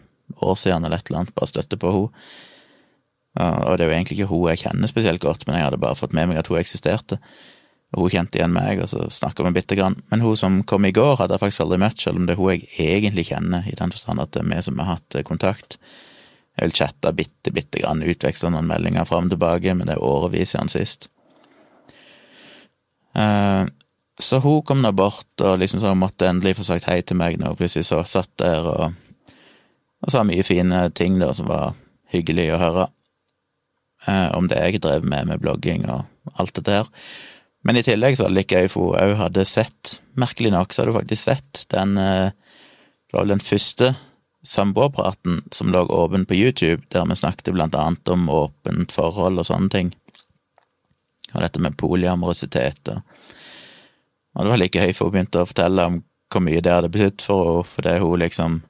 år 0.46 0.56
siden 0.60 0.86
eller 0.86 1.00
et 1.00 1.10
eller 1.10 1.24
annet, 1.24 1.36
bare 1.38 1.50
støtte 1.50 1.80
på 1.82 1.94
hun. 1.94 2.10
Og 3.38 3.78
det 3.78 3.86
er 3.86 3.92
jo 3.92 3.96
egentlig 3.96 4.16
ikke 4.18 4.32
hun 4.32 4.50
jeg 4.50 4.64
kjenner 4.64 4.90
spesielt 4.90 5.22
godt, 5.22 5.46
men 5.48 5.60
jeg 5.60 5.68
hadde 5.68 5.80
bare 5.82 5.98
fått 6.00 6.16
med 6.18 6.32
meg 6.32 6.40
at 6.42 6.50
hun 6.50 6.58
eksisterte. 6.60 7.20
Og 7.94 8.06
hun 8.06 8.14
kjente 8.14 8.38
igjen 8.38 8.54
meg, 8.54 8.82
og 8.84 8.90
så 8.92 9.06
snakka 9.14 9.46
vi 9.48 9.54
bitte 9.58 9.78
grann. 9.78 10.00
Men 10.12 10.22
hun 10.26 10.38
som 10.38 10.60
kom 10.70 10.86
i 10.86 10.94
går, 10.94 11.16
hadde 11.22 11.38
jeg 11.38 11.44
faktisk 11.44 11.64
aldri 11.66 11.80
møtt, 11.82 12.02
selv 12.02 12.22
om 12.22 12.28
det 12.28 12.36
er 12.36 12.42
hun 12.42 12.52
jeg 12.54 12.68
egentlig 12.98 13.30
kjenner, 13.32 13.66
i 13.70 13.78
den 13.78 13.94
forstand 13.94 14.22
at 14.22 14.34
det 14.36 14.44
er 14.44 14.52
vi 14.52 14.62
som 14.66 14.82
har 14.82 14.98
hatt 14.98 15.20
kontakt. 15.26 15.80
Jeg 16.60 16.68
vil 16.68 16.76
chatte 16.82 17.14
bitte, 17.16 17.54
bitte 17.56 17.82
grann, 17.82 18.04
utveksle 18.04 18.52
noen 18.54 18.68
meldinger 18.70 19.08
fram 19.10 19.30
og 19.30 19.34
tilbake, 19.34 19.74
men 19.78 19.90
det 19.90 19.96
er 19.96 20.06
årevis 20.06 20.54
siden 20.54 20.70
sist. 20.74 21.10
Eh, 23.18 23.66
så 24.20 24.40
hun 24.44 24.62
kom 24.68 24.82
nå 24.84 24.92
bort 24.92 25.42
og 25.42 25.62
liksom 25.62 25.80
så 25.80 25.94
måtte 25.96 26.28
endelig 26.28 26.58
få 26.58 26.66
sagt 26.68 26.90
hei 26.92 27.00
til 27.02 27.18
meg 27.18 27.40
når 27.40 27.54
hun 27.54 27.60
plutselig 27.62 27.88
så 27.88 28.02
satt 28.04 28.30
der 28.42 28.68
og, 28.68 28.98
og 30.04 30.12
sa 30.12 30.26
mye 30.28 30.44
fine 30.44 30.84
ting 30.96 31.16
da 31.22 31.32
som 31.34 31.48
var 31.50 31.78
hyggelig 32.12 32.50
å 32.54 32.60
høre. 32.60 32.90
Eh, 34.08 34.30
om 34.32 34.48
det 34.48 34.60
jeg 34.60 34.82
drev 34.84 35.04
med 35.04 35.28
med 35.28 35.42
blogging 35.44 35.84
og 35.90 36.06
alt 36.40 36.56
det 36.56 36.68
der. 36.70 36.88
Men 37.68 37.76
i 37.76 37.84
tillegg 37.84 38.16
så 38.16 38.26
var 38.26 38.32
det 38.32 38.40
litt 38.40 38.54
gøy, 38.56 38.70
for 38.72 38.96
hun 38.96 39.18
hadde 39.20 39.44
sett, 39.48 39.98
merkelig 40.16 40.54
nok, 40.56 40.72
så 40.72 40.82
hadde 40.82 40.94
hun 40.94 41.02
faktisk 41.02 41.26
sett 41.26 41.66
den 41.74 41.98
eh, 42.00 42.32
Det 43.10 43.18
var 43.18 43.26
den 43.26 43.42
første 43.42 43.96
samboerpraten 44.46 45.42
som 45.52 45.72
lå 45.74 45.82
åpen 45.90 46.26
på 46.26 46.38
YouTube, 46.38 46.84
der 46.94 47.08
vi 47.10 47.16
snakket 47.16 47.54
blant 47.54 47.76
annet 47.76 48.08
om 48.08 48.30
åpent 48.30 48.92
forhold 48.94 49.42
og 49.42 49.48
sånne 49.50 49.70
ting. 49.74 49.90
Og 51.34 51.42
dette 51.42 51.60
med 51.60 51.78
polyamorøsitet 51.78 52.96
og 52.96 53.02
Og 54.38 54.46
det 54.46 54.50
var 54.52 54.60
like 54.62 54.80
høy, 54.80 54.94
for 54.94 55.10
hun 55.10 55.14
begynte 55.14 55.42
å 55.42 55.48
fortelle 55.50 55.86
om 55.90 55.96
hvor 56.30 56.44
mye 56.46 56.62
det 56.62 56.72
hadde 56.72 56.92
betydd 56.94 57.24
for 57.26 57.48
henne, 57.50 57.70
fordi 57.74 58.00
hun 58.00 58.20
liksom 58.20 58.62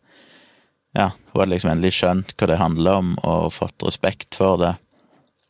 Ja, 0.96 1.12
hun 1.12 1.42
hadde 1.42 1.52
liksom 1.52 1.70
endelig 1.70 1.94
skjønt 2.00 2.32
hva 2.40 2.48
det 2.48 2.58
handla 2.58 2.96
om, 2.98 3.18
og 3.22 3.54
fått 3.54 3.84
respekt 3.84 4.40
for 4.40 4.58
det, 4.58 4.72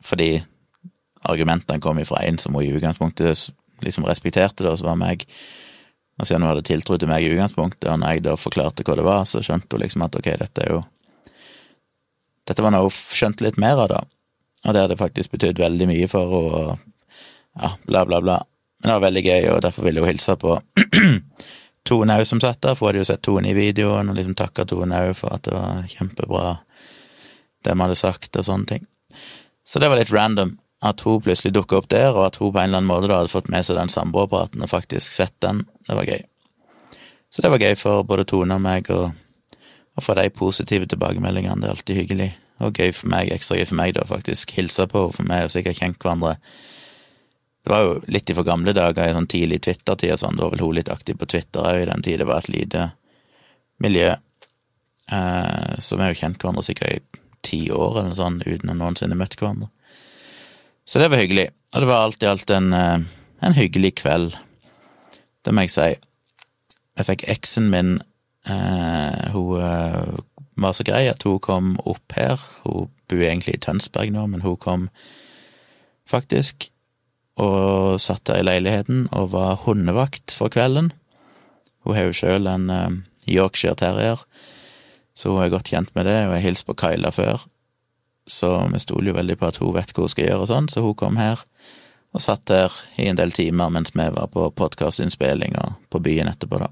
fordi 0.06 0.44
argumentene 1.30 1.82
kom 1.84 2.00
ifra 2.00 2.24
en 2.24 2.38
som 2.40 2.56
hun 2.56 2.64
i 2.64 2.72
utgangspunktet 2.76 3.50
liksom 3.84 4.06
respekterte, 4.08 4.64
det, 4.64 4.72
og 4.72 4.80
så 4.80 4.90
var 4.90 5.00
meg. 5.00 5.26
Og 6.20 6.28
siden 6.28 6.44
hun 6.44 6.52
hadde 6.52 6.68
tiltro 6.68 6.98
til 7.00 7.10
meg 7.12 7.24
i 7.24 7.32
utgangspunktet, 7.34 7.90
og 7.92 8.00
når 8.00 8.16
jeg 8.16 8.26
da 8.28 8.36
forklarte 8.40 8.86
hva 8.88 8.98
det 9.00 9.08
var, 9.08 9.28
så 9.28 9.44
skjønte 9.44 9.76
hun 9.76 9.84
liksom 9.86 10.04
at 10.06 10.16
ok, 10.20 10.32
dette 10.46 10.66
er 10.66 10.74
jo 10.78 10.86
Dette 12.50 12.64
var 12.66 12.74
noe 12.74 12.88
hun 12.88 12.96
skjønte 13.14 13.46
litt 13.46 13.60
mer 13.62 13.78
av, 13.78 13.92
da. 13.92 14.00
Og 14.66 14.74
det 14.74 14.82
hadde 14.82 14.96
faktisk 14.98 15.36
betydd 15.36 15.60
veldig 15.62 15.86
mye 15.92 16.08
for 16.10 16.34
henne, 16.34 16.64
og 16.74 17.60
ja, 17.60 17.70
bla, 17.86 18.04
bla, 18.10 18.20
bla. 18.24 18.38
Men 18.80 18.90
det 18.90 18.96
var 18.96 19.06
veldig 19.06 19.24
gøy, 19.24 19.48
og 19.54 19.62
derfor 19.62 19.86
ville 19.86 20.04
hun 20.04 20.10
hilse 20.10 20.36
på 20.40 20.56
Tone 21.88 22.16
òg 22.20 22.26
som 22.28 22.42
satt 22.44 22.62
der, 22.64 22.76
for 22.76 22.88
hun 22.88 22.90
hadde 22.90 23.04
jo 23.04 23.10
sett 23.12 23.24
Tone 23.28 23.52
i 23.52 23.58
videoen, 23.58 24.10
og 24.10 24.18
liksom 24.18 24.36
takka 24.40 24.66
Tone 24.68 25.04
òg 25.10 25.14
for 25.20 25.36
at 25.36 25.46
det 25.46 25.54
var 25.56 25.86
kjempebra, 25.94 26.56
det 27.66 27.76
vi 27.76 27.86
hadde 27.86 28.00
sagt, 28.00 28.32
og 28.36 28.48
sånne 28.48 28.72
ting. 28.74 28.88
Så 29.70 29.82
det 29.82 29.92
var 29.92 30.00
litt 30.00 30.14
random 30.14 30.56
at 30.82 31.04
hun 31.06 31.22
plutselig 31.22 31.54
dukka 31.54 31.78
opp 31.78 31.90
der, 31.92 32.10
og 32.16 32.24
at 32.30 32.40
hun 32.40 32.54
på 32.54 32.58
en 32.58 32.70
eller 32.70 32.82
annen 32.82 32.90
måte 32.90 33.10
da 33.12 33.20
hadde 33.20 33.34
fått 33.34 33.52
med 33.54 33.68
seg 33.68 33.78
den 33.78 33.92
samboerpraten 33.94 34.64
og 34.66 34.72
faktisk 34.72 35.14
sett 35.14 35.36
den. 35.46 35.66
Det 35.86 35.98
var 35.98 36.10
gøy. 36.10 36.24
Så 37.30 37.44
det 37.46 37.52
var 37.54 37.62
gøy 37.62 37.76
for 37.78 38.06
både 38.08 38.26
Tone 38.30 38.58
og 38.58 38.64
meg 38.64 38.90
å, 38.90 39.12
få 40.00 40.16
de 40.16 40.30
positive 40.32 40.88
tilbakemeldingene. 40.88 41.60
Det 41.60 41.68
er 41.68 41.76
alltid 41.76 41.98
hyggelig. 42.00 42.30
Og 42.64 42.80
gøy 42.80 42.94
for 42.96 43.12
meg, 43.12 43.30
ekstra 43.36 43.60
gøy 43.60 43.68
for 43.68 43.80
meg, 43.82 43.94
da, 43.98 44.08
faktisk 44.08 44.56
hilse 44.56 44.88
på 44.90 45.06
henne, 45.06 45.16
for 45.18 45.28
vi 45.28 45.40
har 45.44 45.54
sikkert 45.54 45.82
kjent 45.84 46.00
hverandre 46.02 46.38
det 47.60 47.74
var 47.76 47.84
jo 47.84 47.96
litt 48.08 48.30
i 48.32 48.34
for 48.34 48.48
gamle 48.48 48.74
dager, 48.74 49.04
i 49.06 49.14
sånn 49.14 49.28
tidlig 49.30 49.60
Twitter-tid 49.66 50.16
og 50.16 50.22
sånn, 50.22 50.38
da 50.40 50.48
var 50.48 50.56
vel 50.56 50.64
hun 50.64 50.78
litt 50.78 50.90
aktiv 50.90 51.20
på 51.20 51.28
Twitter 51.30 51.62
òg 51.62 51.82
i 51.84 51.90
den 51.90 52.06
tid 52.06 52.22
det 52.22 52.26
var 52.26 52.42
et 52.42 52.50
lite 52.50 52.86
miljø. 53.84 54.14
Eh, 55.12 55.74
så 55.78 56.00
vi 56.00 56.06
har 56.06 56.14
jo 56.14 56.20
kjent 56.22 56.40
hverandre 56.40 56.64
sikkert 56.66 56.96
i 56.96 57.20
ti 57.46 57.68
år 57.72 58.00
eller 58.00 58.12
noe 58.12 58.20
sånt, 58.20 58.46
uten 58.48 58.74
å 58.74 58.78
noensinne 58.78 59.18
møtt 59.18 59.38
hverandre. 59.40 59.70
Så 60.90 61.02
det 61.02 61.10
var 61.12 61.22
hyggelig. 61.22 61.50
Og 61.76 61.84
det 61.84 61.90
var 61.90 62.04
alt 62.04 62.24
i 62.24 62.30
alt 62.30 62.50
en, 62.50 62.74
eh, 62.74 63.00
en 63.46 63.58
hyggelig 63.58 63.96
kveld. 64.02 64.38
Det 65.46 65.54
må 65.54 65.68
jeg 65.68 65.76
si. 65.76 65.90
Jeg 66.98 67.08
fikk 67.08 67.28
eksen 67.32 67.70
min 67.72 67.92
eh, 68.50 69.30
Hun 69.32 69.62
eh, 69.62 70.18
var 70.60 70.74
så 70.76 70.84
grei 70.84 71.06
at 71.08 71.24
hun 71.24 71.40
kom 71.40 71.78
opp 71.86 72.18
her. 72.18 72.42
Hun 72.66 72.90
bor 73.10 73.22
egentlig 73.22 73.56
i 73.56 73.64
Tønsberg 73.64 74.12
nå, 74.12 74.26
men 74.28 74.44
hun 74.44 74.58
kom 74.58 74.90
faktisk 76.10 76.70
og 77.40 78.02
satt 78.04 78.26
der 78.28 78.42
i 78.42 78.48
leiligheten 78.48 79.06
og 79.16 79.32
var 79.32 79.62
hundevakt 79.64 80.34
for 80.36 80.52
kvelden. 80.52 80.92
Hun 81.86 81.96
har 81.96 82.10
jo 82.10 82.18
sjøl 82.18 82.50
en 82.52 82.70
eh, 82.74 82.98
Yorkshire 83.30 83.78
terrier, 83.80 84.26
så 85.20 85.34
hun 85.34 85.44
er 85.44 85.52
godt 85.52 85.68
kjent 85.68 85.92
med 85.98 86.08
det, 86.08 86.16
og 86.30 86.38
jeg 86.38 86.46
hilste 86.46 86.70
på 86.70 86.78
Kyla 86.80 87.12
før. 87.12 87.44
Så 88.30 88.54
vi 88.72 88.80
stoler 88.80 89.12
jo 89.12 89.18
veldig 89.18 89.36
på 89.42 89.50
at 89.50 89.58
hun 89.60 89.74
vet 89.76 89.92
hva 89.92 90.06
hun 90.06 90.12
skal 90.14 90.30
gjøre 90.30 90.46
og 90.46 90.52
sånn, 90.52 90.70
så 90.72 90.84
hun 90.86 90.96
kom 90.96 91.20
her 91.20 91.44
og 92.10 92.24
satt 92.24 92.46
der 92.50 92.74
i 92.98 93.06
en 93.10 93.18
del 93.20 93.34
timer 93.36 93.70
mens 93.74 93.92
vi 93.94 94.06
var 94.16 94.30
på 94.34 94.48
podkastinnspilling 94.58 95.58
og 95.62 95.76
på 95.94 96.02
byen 96.02 96.32
etterpå, 96.32 96.62
da. 96.62 96.72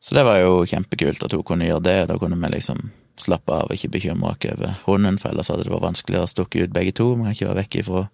Så 0.00 0.14
det 0.14 0.22
var 0.28 0.38
jo 0.38 0.62
kjempekult 0.68 1.24
at 1.26 1.34
hun 1.34 1.44
kunne 1.44 1.66
gjøre 1.66 1.84
det, 1.84 1.96
da 2.08 2.16
kunne 2.20 2.38
vi 2.40 2.52
liksom 2.54 2.90
slappe 3.20 3.52
av 3.52 3.70
og 3.70 3.76
ikke 3.76 3.94
bekymre 3.96 4.34
oss 4.34 4.48
over 4.52 4.76
hunden, 4.86 5.18
for 5.18 5.32
ellers 5.32 5.50
hadde 5.50 5.66
det 5.66 5.72
vært 5.72 5.88
vanskelig 5.88 6.22
å 6.22 6.30
stukke 6.30 6.64
ut 6.64 6.76
begge 6.76 6.94
to, 6.96 7.10
vi 7.16 7.26
kan 7.26 7.36
ikke 7.36 7.48
være 7.50 7.60
vekk 7.64 7.78
ifra 7.82 8.04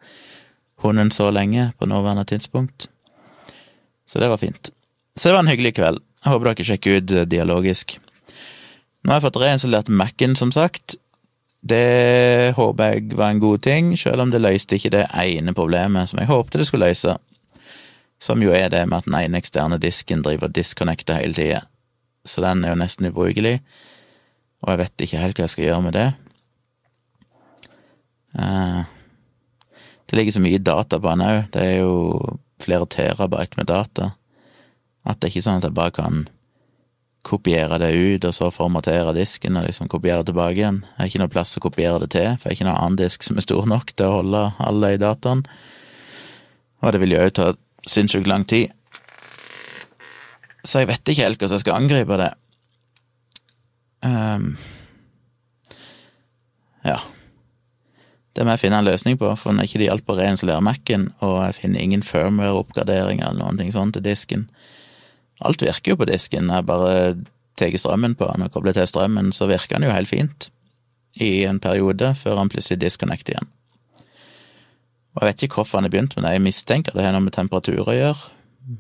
hunden 0.83 1.13
så 1.15 1.29
lenge 1.31 1.71
på 1.79 1.87
nåværende 1.91 2.25
tidspunkt. 2.31 2.89
Så 4.07 4.19
det 4.23 4.31
var 4.33 4.41
fint. 4.41 4.73
Så 5.17 5.29
det 5.29 5.37
var 5.37 5.45
en 5.45 5.53
hyggelig 5.53 5.77
kveld. 5.77 6.03
Jeg 6.23 6.33
håper 6.33 6.49
dere 6.49 6.67
sjekker 6.67 6.99
ut 6.99 7.13
Dialogisk. 7.31 7.99
Nå 9.03 9.11
har 9.11 9.19
jeg 9.19 9.27
fått 9.27 9.41
reinstallert 9.43 9.91
Mac-en, 9.91 10.37
som 10.39 10.53
sagt. 10.55 10.97
Det 11.63 12.55
håper 12.57 12.95
jeg 12.95 13.17
var 13.19 13.31
en 13.31 13.43
god 13.43 13.63
ting, 13.63 13.93
selv 13.99 14.23
om 14.23 14.31
det 14.31 14.43
løste 14.43 14.79
ikke 14.79 14.93
det 14.95 15.05
ene 15.15 15.55
problemet 15.55 16.11
som 16.11 16.19
jeg 16.19 16.31
håpte 16.31 16.59
det 16.59 16.67
skulle 16.67 16.89
løse, 16.91 17.15
som 18.23 18.43
jo 18.43 18.55
er 18.55 18.69
det 18.71 18.83
med 18.89 19.03
at 19.03 19.07
den 19.07 19.19
ene 19.19 19.39
eksterne 19.39 19.79
disken 19.83 20.25
driver 20.27 20.51
og 20.51 20.57
disconnecter 20.59 21.19
hele 21.19 21.39
tida. 21.39 21.63
Så 22.27 22.43
den 22.43 22.65
er 22.65 22.75
jo 22.75 22.81
nesten 22.83 23.11
ubrukelig, 23.11 23.61
og 24.63 24.75
jeg 24.75 24.83
vet 24.83 25.07
ikke 25.07 25.23
helt 25.23 25.39
hva 25.39 25.47
jeg 25.47 25.55
skal 25.55 25.67
gjøre 25.69 25.87
med 25.87 25.97
det. 25.99 26.09
Eh, 28.39 28.83
det 30.11 30.19
ligger 30.19 30.39
så 30.39 30.43
mye 30.43 30.63
data 30.63 30.99
på 30.99 31.11
den 31.11 31.27
òg, 31.27 31.41
det 31.55 31.63
er 31.63 31.77
jo 31.83 32.39
flere 32.63 32.87
terabyte 32.91 33.59
med 33.59 33.71
data, 33.71 34.13
at 35.07 35.19
det 35.19 35.29
er 35.29 35.35
ikke 35.35 35.47
sånn 35.47 35.63
at 35.63 35.67
jeg 35.71 35.79
bare 35.79 35.95
kan 35.95 36.25
kopiere 37.23 37.79
det 37.79 37.93
ut, 37.95 38.25
og 38.27 38.35
så 38.35 38.51
formatere 38.51 39.15
disken 39.15 39.57
og 39.59 39.67
liksom 39.69 39.89
kopiere 39.91 40.25
tilbake 40.27 40.59
igjen. 40.59 40.83
Jeg 40.83 40.99
har 40.99 41.11
ikke 41.11 41.23
noe 41.23 41.33
plass 41.33 41.57
å 41.59 41.63
kopiere 41.63 42.03
det 42.03 42.11
til, 42.17 42.29
for 42.37 42.51
jeg 42.51 42.57
har 42.57 42.59
ikke 42.59 42.69
noen 42.69 42.81
annen 42.81 43.01
disk 43.01 43.27
som 43.27 43.39
er 43.39 43.47
stor 43.47 43.69
nok 43.71 43.95
til 43.95 44.09
å 44.09 44.17
holde 44.19 44.45
alle 44.67 44.93
i 44.95 45.01
dataen. 45.01 45.45
Og 46.83 46.95
det 46.95 47.03
vil 47.03 47.15
jo 47.15 47.23
òg 47.23 47.35
ta 47.39 47.53
sinnssykt 47.87 48.31
lang 48.31 48.47
tid. 48.49 48.75
Så 50.67 50.83
jeg 50.83 50.91
vet 50.91 51.09
ikke 51.09 51.27
helt 51.27 51.43
hvordan 51.43 51.59
jeg 51.59 51.65
skal 51.65 51.79
angripe 51.79 52.19
det. 52.19 52.31
Um, 54.03 54.55
ja. 56.87 56.99
Det 58.33 58.47
må 58.47 58.55
jeg 58.55 58.65
finne 58.65 58.79
en 58.81 58.89
løsning 58.89 59.19
på, 59.21 59.31
for 59.39 59.55
når 59.55 59.69
ikke 59.69 59.83
det 59.83 59.89
hjalp 59.91 60.11
å 60.11 60.17
reinstallere 60.19 60.65
Mac-en, 60.65 61.11
og 61.23 61.37
jeg 61.45 61.59
finner 61.61 61.83
ingen 61.83 62.05
firmware-oppgraderinger 62.07 63.29
eller 63.29 63.43
noen 63.43 63.61
ting 63.61 63.75
sånt 63.75 63.95
til 63.99 64.07
disken, 64.07 64.47
Alt 65.41 65.63
virker 65.65 65.95
jo 65.95 66.01
på 66.03 66.09
disken. 66.11 66.51
Jeg 66.53 66.67
bare 66.69 67.17
tar 67.59 67.77
strømmen 67.79 68.15
på 68.19 68.29
den 68.29 68.47
og 68.47 68.53
kobler 68.53 68.77
til 68.77 68.89
strømmen, 68.89 69.33
så 69.33 69.49
virker 69.51 69.79
den 69.79 69.89
jo 69.89 69.95
helt 69.95 70.11
fint 70.11 70.51
i 71.21 71.45
en 71.45 71.61
periode, 71.61 72.15
før 72.17 72.39
han 72.41 72.49
plutselig 72.53 72.81
disconnecter 72.81 73.35
igjen. 73.35 73.51
Og 75.13 75.23
jeg 75.23 75.29
vet 75.29 75.43
ikke 75.45 75.61
hvorfor 75.61 75.79
han 75.79 75.85
har 75.85 75.93
begynt 75.93 76.15
med 76.17 76.25
det, 76.25 76.37
jeg 76.37 76.45
mistenker 76.47 76.93
at 76.93 76.99
det 76.99 77.05
har 77.05 77.13
noe 77.13 77.27
med 77.27 77.35
temperatur 77.37 77.85
å 77.85 77.97
gjøre, 77.97 78.31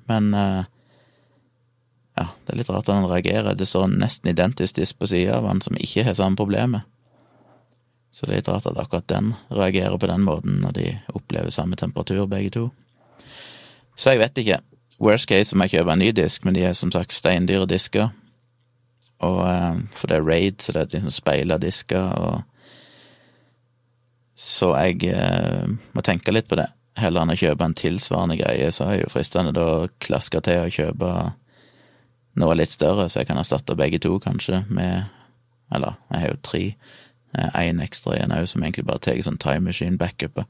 men 0.09 0.31
uh, 0.33 0.63
ja, 2.17 2.25
det 2.45 2.55
er 2.55 2.61
litt 2.61 2.71
rart 2.73 2.89
at 2.89 2.95
han 2.95 3.09
reagerer. 3.11 3.57
Det 3.57 3.69
står 3.69 3.91
nesten 3.93 4.33
identisk 4.33 4.79
disk 4.79 4.99
på 5.01 5.09
sida 5.11 5.39
av 5.39 5.49
han 5.51 5.61
som 5.65 5.77
ikke 5.77 6.07
har 6.09 6.17
samme 6.17 6.39
problemet. 6.41 6.89
Så 8.13 8.27
det 8.27 8.33
er 8.33 8.41
litt 8.43 8.51
rart 8.53 8.69
at 8.69 8.81
akkurat 8.81 9.09
den 9.09 9.33
reagerer 9.49 9.97
på 10.01 10.09
den 10.09 10.25
måten 10.27 10.61
når 10.61 10.77
de 10.77 10.89
opplever 11.17 11.53
samme 11.53 11.79
temperatur, 11.81 12.27
begge 12.29 12.53
to. 12.53 12.67
Så 13.97 14.13
jeg 14.13 14.21
vet 14.23 14.41
ikke. 14.41 14.61
Worst 15.03 15.27
case 15.27 15.55
om 15.55 15.65
jeg 15.65 15.75
kjøper 15.75 15.93
en 15.97 15.99
ny 15.99 16.11
disk, 16.15 16.45
men 16.45 16.55
de 16.55 16.63
er 16.63 16.77
som 16.79 16.93
sagt 16.95 17.15
steindyre 17.15 17.67
disker. 17.67 18.13
Og, 19.23 19.41
eh, 19.49 19.83
for 19.99 20.07
det 20.07 20.17
er 20.17 20.27
raid, 20.27 20.63
så 20.63 20.73
det 20.73 20.81
er 20.81 20.91
liksom 20.93 21.11
speila 21.11 21.59
disker, 21.59 22.13
og 22.19 22.43
Så 24.37 24.75
jeg 24.75 25.05
eh, 25.13 25.69
må 25.93 26.03
tenke 26.03 26.33
litt 26.33 26.49
på 26.49 26.57
det. 26.57 26.67
Heller 26.97 27.23
enn 27.23 27.31
å 27.31 27.37
kjøpe 27.37 27.65
en 27.65 27.75
tilsvarende 27.75 28.39
greie, 28.41 28.71
så 28.73 28.89
er 28.89 29.03
jo 29.03 29.11
fristende 29.13 29.53
da 29.55 29.67
å 29.85 29.91
klaske 30.01 30.41
til 30.43 30.65
å 30.65 30.73
kjøpe 30.73 31.11
noe 32.41 32.57
litt 32.57 32.73
større, 32.73 33.09
så 33.11 33.21
jeg 33.21 33.29
kan 33.29 33.39
erstatte 33.39 33.77
begge 33.77 34.01
to, 34.03 34.19
kanskje, 34.19 34.65
med 34.69 35.05
Eller, 35.75 35.95
jeg 36.11 36.21
har 36.21 36.29
jo 36.29 36.41
tre. 36.43 36.75
Én 37.57 37.81
ekstra 37.81 38.17
igjen 38.17 38.33
òg, 38.33 38.49
som 38.49 38.63
egentlig 38.63 38.85
bare 38.85 38.99
tar 38.99 39.23
sånn 39.23 39.39
time 39.39 39.61
machine 39.61 39.97
backup. 39.97 40.43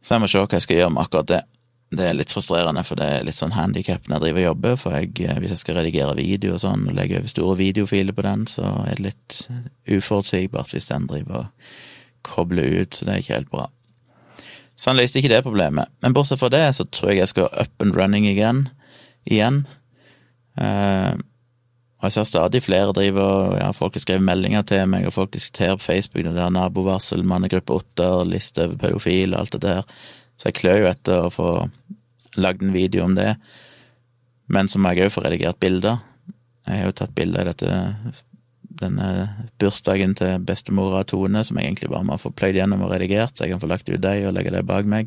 Så 0.00 0.14
jeg 0.14 0.20
må 0.20 0.28
se 0.28 0.38
hva 0.38 0.48
jeg 0.48 0.62
skal 0.62 0.76
gjøre 0.76 0.94
med 0.94 1.02
akkurat 1.02 1.28
det. 1.28 1.42
Det 1.94 2.06
er 2.08 2.16
litt 2.16 2.32
frustrerende, 2.32 2.82
for 2.86 2.98
det 2.98 3.06
er 3.06 3.26
litt 3.26 3.38
sånn 3.38 3.54
handikap 3.54 4.08
når 4.08 4.16
jeg 4.16 4.24
driver 4.24 4.40
og 4.40 4.48
jobber. 4.48 4.76
For 4.80 4.96
jeg, 4.98 5.12
eh, 5.24 5.40
hvis 5.42 5.54
jeg 5.54 5.62
skal 5.62 5.78
redigere 5.80 6.16
video 6.18 6.56
og 6.56 6.62
sånn, 6.64 6.88
og 6.90 6.96
legge 6.98 7.20
over 7.20 7.30
store 7.30 7.58
videofiler 7.60 8.16
på 8.16 8.26
den, 8.26 8.46
så 8.50 8.66
er 8.84 8.98
det 8.98 9.06
litt 9.08 9.40
uforutsigbart 9.90 10.74
hvis 10.74 10.90
den 10.90 11.08
driver 11.10 11.44
og 11.44 11.74
kobler 12.24 12.80
ut, 12.80 12.96
så 12.96 13.04
det 13.04 13.14
er 13.14 13.22
ikke 13.22 13.36
helt 13.36 13.52
bra. 13.52 13.68
Så 14.76 14.90
han 14.90 14.98
løste 14.98 15.20
ikke 15.20 15.30
det 15.30 15.44
problemet. 15.44 15.92
Men 16.02 16.16
bortsett 16.16 16.40
fra 16.40 16.50
det, 16.50 16.64
så 16.74 16.86
tror 16.88 17.12
jeg 17.12 17.22
jeg 17.22 17.30
skal 17.34 17.52
up 17.52 17.84
and 17.84 17.94
running 17.94 18.26
igjen. 18.26 18.66
igjen. 19.30 19.62
Uh, 20.58 21.14
og 21.98 22.10
jeg 22.10 22.14
ser 22.18 22.26
stadig 22.28 22.60
flere 22.62 22.92
driver 22.94 23.56
ja, 23.58 23.70
Folk 23.74 23.96
har 23.96 24.02
skrevet 24.04 24.22
meldinger 24.22 24.62
til 24.68 24.84
meg, 24.92 25.06
og 25.08 25.14
folk 25.16 25.32
diskuterer 25.34 25.78
på 25.80 25.86
Facebook 25.86 26.26
det 26.26 26.34
der 26.36 26.52
nabovarsel, 26.52 27.24
mannegruppe 27.24 27.78
Otter, 27.78 28.26
liste 28.28 28.66
over 28.66 28.76
pedofil 28.82 29.34
og 29.34 29.40
alt 29.40 29.56
det 29.56 29.62
der. 29.62 29.88
Så 30.38 30.50
jeg 30.50 30.58
klør 30.60 30.82
jo 30.82 30.90
etter 30.90 31.26
å 31.26 31.32
få 31.32 31.50
lagd 32.40 32.64
en 32.64 32.74
video 32.74 33.04
om 33.06 33.14
det. 33.16 33.34
Men 34.50 34.68
så 34.68 34.80
må 34.80 34.92
jeg 34.92 35.06
òg 35.06 35.14
få 35.14 35.24
redigert 35.24 35.60
bilder. 35.62 36.02
Jeg 36.66 36.80
har 36.80 36.88
jo 36.88 36.96
tatt 37.00 37.16
bilder 37.16 37.44
av 37.44 37.52
dette 37.52 37.70
denne 38.74 39.08
bursdagen 39.60 40.14
til 40.18 40.42
bestemora 40.44 41.04
Tone, 41.06 41.44
som 41.46 41.56
jeg 41.58 41.66
egentlig 41.68 41.92
bare 41.92 42.08
må 42.08 42.14
få 42.20 42.30
pløyd 42.34 42.56
gjennom 42.58 42.84
og 42.84 42.92
redigert, 42.92 43.32
så 43.34 43.40
jeg 43.44 43.50
kan 43.54 43.62
få 43.62 43.70
lagt 43.70 43.90
ut 43.90 44.02
dem 44.02 44.26
og 44.28 44.34
legge 44.36 44.54
dem 44.54 44.66
bak 44.66 44.84
meg. 44.90 45.06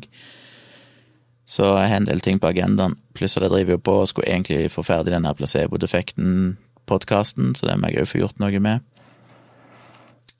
Så 1.48 1.64
jeg 1.64 1.90
har 1.90 1.98
en 2.00 2.08
del 2.08 2.20
ting 2.24 2.38
på 2.40 2.50
agendaen. 2.50 2.94
Pluss 3.16 3.36
at 3.36 3.44
jeg 3.46 3.54
driver 3.54 3.72
jo 3.76 3.84
på 3.84 3.94
og 4.02 4.10
skulle 4.10 4.30
egentlig 4.32 4.72
få 4.72 4.80
ferdig 4.84 5.14
denne 5.14 5.36
placebo-defekten-podkasten, 5.36 7.46
så 7.56 7.62
det 7.68 7.76
må 7.80 7.84
jeg 7.88 8.00
òg 8.02 8.10
få 8.10 8.22
gjort 8.22 8.40
noe 8.42 8.58
med. 8.60 8.76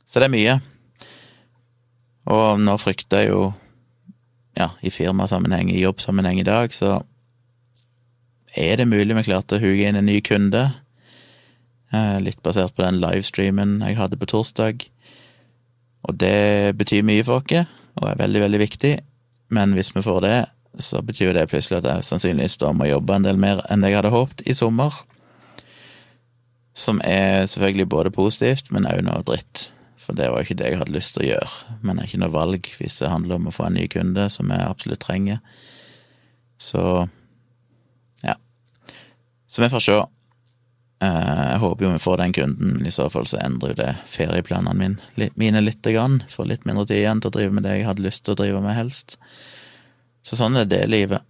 Så 0.09 0.15
det 0.21 0.27
er 0.29 0.37
mye. 0.37 0.55
Og 2.29 2.47
nå 2.61 2.75
frykter 2.81 3.19
jeg 3.25 3.29
jo 3.33 3.41
ja, 4.59 4.73
i 4.83 4.91
firmasammenheng, 4.91 5.71
i 5.71 5.83
jobbsammenheng 5.85 6.41
i 6.43 6.47
dag, 6.47 6.75
så 6.75 6.99
er 8.59 8.81
det 8.81 8.89
mulig 8.91 9.15
vi 9.21 9.27
klarte 9.29 9.59
å 9.59 9.63
huke 9.63 9.87
inn 9.87 9.99
en 9.99 10.09
ny 10.09 10.19
kunde. 10.25 10.65
Eh, 11.95 12.19
litt 12.25 12.43
basert 12.43 12.75
på 12.77 12.83
den 12.85 12.99
livestreamen 13.03 13.79
jeg 13.87 13.99
hadde 14.01 14.19
på 14.19 14.29
torsdag. 14.29 14.89
Og 16.09 16.19
det 16.19 16.75
betyr 16.79 17.07
mye 17.07 17.25
for 17.27 17.43
oss, 17.43 17.69
og 17.99 18.09
er 18.11 18.21
veldig, 18.21 18.43
veldig 18.47 18.63
viktig. 18.65 18.95
Men 19.55 19.75
hvis 19.77 19.95
vi 19.95 20.05
får 20.05 20.21
det, 20.25 20.39
så 20.79 21.01
betyr 21.03 21.33
det 21.35 21.49
plutselig 21.51 21.81
at 21.81 21.89
jeg 21.89 22.07
sannsynligvis 22.07 22.59
da 22.61 22.73
må 22.77 22.87
jobbe 22.87 23.17
en 23.17 23.25
del 23.27 23.41
mer 23.41 23.63
enn 23.73 23.87
jeg 23.87 23.97
hadde 23.97 24.13
håpet 24.15 24.45
i 24.47 24.55
sommer. 24.55 24.95
Som 26.79 27.01
er 27.05 27.47
selvfølgelig 27.51 27.89
både 27.91 28.15
positivt, 28.15 28.71
men 28.71 28.87
òg 28.87 29.03
noe 29.07 29.25
dritt. 29.27 29.71
For 30.09 30.17
det 30.17 30.31
var 30.33 30.41
jo 30.41 30.49
ikke 30.49 30.55
det 30.57 30.69
jeg 30.71 30.79
hadde 30.81 30.95
lyst 30.95 31.13
til 31.13 31.27
å 31.27 31.29
gjøre. 31.29 31.79
Men 31.85 31.99
det 31.99 32.03
er 32.03 32.09
ikke 32.09 32.21
noe 32.23 32.33
valg 32.33 32.69
hvis 32.79 32.95
det 33.03 33.11
handler 33.13 33.37
om 33.37 33.51
å 33.51 33.53
få 33.53 33.67
en 33.67 33.75
ny 33.77 33.83
kunde, 33.93 34.25
som 34.33 34.49
jeg 34.49 34.65
absolutt 34.65 35.03
trenger. 35.05 35.43
Så 36.57 36.85
ja. 38.25 38.39
Så 39.45 39.61
vi 39.61 39.69
får 39.69 39.85
se. 39.85 39.99
Eh, 41.05 41.43
jeg 41.53 41.61
håper 41.61 41.85
jo 41.85 41.93
vi 41.93 42.01
får 42.07 42.17
den 42.23 42.35
kunden, 42.39 42.73
men 42.79 42.89
i 42.89 42.95
så 42.95 43.11
fall 43.13 43.29
så 43.29 43.37
endrer 43.45 43.75
jo 43.75 43.81
det 43.83 43.91
ferieplanene 44.09 44.95
mine 45.37 45.65
litt. 45.69 45.85
Grann. 45.85 46.23
Får 46.33 46.55
litt 46.55 46.65
mindre 46.65 46.89
tid 46.89 47.03
igjen 47.03 47.21
til 47.21 47.29
å 47.29 47.37
drive 47.37 47.59
med 47.59 47.69
det 47.69 47.77
jeg 47.77 47.91
hadde 47.91 48.09
lyst 48.09 48.25
til 48.25 48.33
å 48.33 48.41
drive 48.41 48.65
med 48.65 48.81
helst. 48.81 49.19
Så 50.25 50.41
sånn 50.41 50.57
er 50.57 50.73
det 50.73 50.87
livet. 50.89 51.28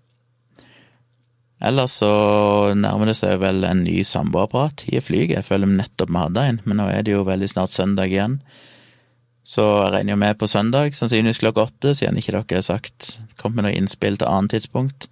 Ellers 1.58 1.96
så 1.98 2.10
nærmer 2.78 3.10
det 3.10 3.16
seg 3.18 3.40
vel 3.42 3.64
en 3.66 3.82
ny 3.82 4.00
samboerapparat 4.06 4.84
i 4.92 5.00
flyget. 5.02 5.40
Jeg 5.40 5.48
føler 5.48 5.70
nettopp 5.70 6.12
vi 6.12 6.20
hadde 6.22 6.44
en, 6.52 6.60
men 6.64 6.78
nå 6.78 6.86
er 6.92 7.02
det 7.06 7.16
jo 7.16 7.26
veldig 7.26 7.48
snart 7.50 7.74
søndag 7.74 8.14
igjen. 8.14 8.38
Så 9.48 9.64
jeg 9.64 9.92
regner 9.94 10.12
jo 10.12 10.20
med 10.20 10.38
på 10.38 10.46
søndag, 10.50 10.94
sannsynligvis 10.94 11.40
klokka 11.40 11.64
åtte, 11.66 11.94
siden 11.96 12.20
ikke 12.20 12.36
dere 12.36 12.60
har 12.60 12.66
sagt 12.66 13.14
kom 13.40 13.54
med 13.56 13.64
noe 13.64 13.74
innspill 13.74 14.18
til 14.20 14.28
annet 14.28 14.54
tidspunkt. 14.56 15.08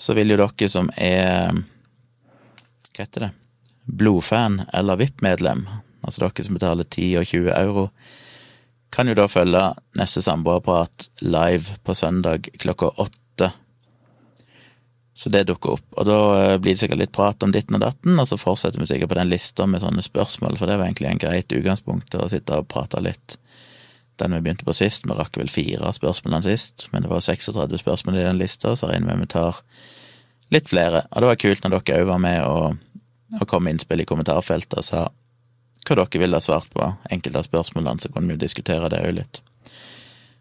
Så 0.00 0.14
vil 0.16 0.32
jo 0.32 0.38
dere 0.40 0.70
som 0.70 0.90
er 0.96 1.52
Hva 2.90 3.04
heter 3.04 3.26
det? 3.26 3.30
Blodfan 3.90 4.60
eller 4.76 4.98
VIP-medlem, 5.00 5.64
altså 6.04 6.22
dere 6.22 6.46
som 6.46 6.56
betaler 6.56 6.86
10 6.86 7.08
og 7.20 7.26
20 7.26 7.52
euro, 7.56 7.86
kan 8.92 9.08
jo 9.08 9.16
da 9.18 9.26
følge 9.30 9.62
neste 9.98 10.22
samboerapparat 10.22 11.08
live 11.22 11.78
på 11.86 11.94
søndag 11.94 12.48
klokka 12.58 12.90
åtte. 13.02 13.50
Så 15.14 15.28
det 15.28 15.44
dukker 15.48 15.74
opp. 15.74 15.86
Og 15.98 16.06
da 16.06 16.18
eh, 16.38 16.56
blir 16.62 16.76
det 16.76 16.82
sikkert 16.84 17.00
litt 17.02 17.14
prat 17.14 17.42
om 17.42 17.52
ditten 17.52 17.76
og 17.76 17.82
datten, 17.82 18.18
og 18.18 18.28
så 18.30 18.38
fortsetter 18.38 18.80
vi 18.80 18.88
sikkert 18.88 19.10
på 19.12 19.18
den 19.18 19.30
lista 19.32 19.66
med 19.66 19.82
sånne 19.82 20.04
spørsmål, 20.06 20.58
for 20.58 20.70
det 20.70 20.78
var 20.78 20.86
egentlig 20.86 21.10
en 21.10 21.22
greit 21.22 21.52
utgangspunkt 21.52 22.14
å 22.14 22.28
sitte 22.30 22.60
og 22.60 22.68
prate 22.70 23.02
litt. 23.04 23.36
Den 24.22 24.36
vi 24.36 24.42
begynte 24.44 24.68
på 24.68 24.76
sist, 24.76 25.06
vi 25.08 25.16
rakk 25.16 25.38
vel 25.40 25.50
fire 25.50 25.88
av 25.88 25.96
spørsmålene 25.96 26.46
sist, 26.46 26.86
men 26.92 27.04
det 27.04 27.10
var 27.10 27.24
36 27.24 27.82
spørsmål 27.82 28.20
i 28.20 28.26
den 28.28 28.40
lista, 28.40 28.76
så 28.76 28.90
regner 28.90 29.10
vi 29.10 29.18
med 29.18 29.26
vi 29.26 29.32
tar 29.34 29.62
litt 30.54 30.70
flere. 30.70 31.04
Og 31.10 31.22
det 31.22 31.30
var 31.32 31.40
kult 31.40 31.64
når 31.64 31.76
dere 31.78 32.02
òg 32.02 32.10
var 32.10 32.22
med 32.22 32.40
og, 32.46 33.04
og 33.40 33.46
kom 33.50 33.66
med 33.66 33.76
innspill 33.78 34.04
i 34.04 34.08
kommentarfeltet 34.08 34.78
og 34.78 34.86
sa 34.86 35.08
hva 35.80 35.96
dere 35.96 36.20
ville 36.20 36.36
ha 36.36 36.44
svart 36.44 36.68
på 36.74 36.86
enkelte 37.10 37.40
av 37.40 37.46
spørsmålene, 37.48 38.02
så 38.02 38.10
kunne 38.12 38.28
vi 38.28 38.36
jo 38.36 38.44
diskutere 38.44 38.90
det 38.92 39.00
òg 39.00 39.16
litt. 39.16 39.40